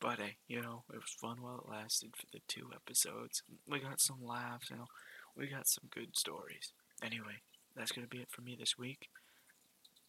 But 0.00 0.18
hey, 0.18 0.36
you 0.48 0.62
know, 0.62 0.84
it 0.92 0.96
was 0.96 1.10
fun 1.20 1.42
while 1.42 1.58
it 1.58 1.70
lasted 1.70 2.16
for 2.16 2.26
the 2.32 2.40
two 2.48 2.70
episodes. 2.74 3.42
We 3.66 3.80
got 3.80 4.00
some 4.00 4.24
laughs, 4.24 4.70
you 4.70 4.76
know, 4.76 4.86
we 5.36 5.46
got 5.46 5.68
some 5.68 5.84
good 5.90 6.16
stories. 6.16 6.72
Anyway, 7.02 7.42
that's 7.76 7.92
gonna 7.92 8.06
be 8.06 8.18
it 8.18 8.30
for 8.30 8.42
me 8.42 8.56
this 8.58 8.78
week. 8.78 9.08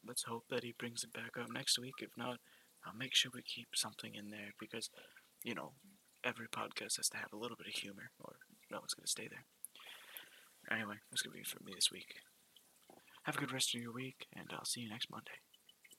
Let's 0.06 0.24
hope 0.24 0.46
that 0.50 0.64
he 0.64 0.74
brings 0.78 1.04
it 1.04 1.14
back 1.14 1.38
up 1.40 1.52
next 1.52 1.80
week. 1.80 1.96
If 2.00 2.12
not, 2.18 2.38
I'll 2.86 2.98
make 2.98 3.16
sure 3.16 3.32
we 3.34 3.44
keep 3.44 3.68
something 3.76 4.16
in 4.16 4.30
there 4.32 4.52
because, 4.60 4.90
you 5.44 5.54
know, 5.54 5.74
every 6.24 6.48
podcast 6.48 6.98
has 6.98 7.10
to 7.10 7.18
have 7.18 7.34
a 7.34 7.38
little 7.38 7.58
bit 7.58 7.68
of 7.68 7.74
humor, 7.74 8.12
or 8.20 8.34
no 8.72 8.80
one's 8.80 8.94
gonna 8.94 9.08
stay 9.08 9.28
there. 9.28 9.46
Anyway, 10.70 10.96
that's 11.10 11.22
going 11.22 11.32
to 11.32 11.36
be 11.36 11.42
it 11.42 11.48
for 11.48 11.64
me 11.64 11.74
this 11.74 11.92
week. 11.92 12.16
Have 13.24 13.36
a 13.36 13.40
good 13.40 13.52
rest 13.52 13.74
of 13.74 13.82
your 13.82 13.92
week, 13.92 14.28
and 14.36 14.48
I'll 14.52 14.66
see 14.66 14.82
you 14.82 14.90
next 14.90 15.10
Monday. 15.10 15.32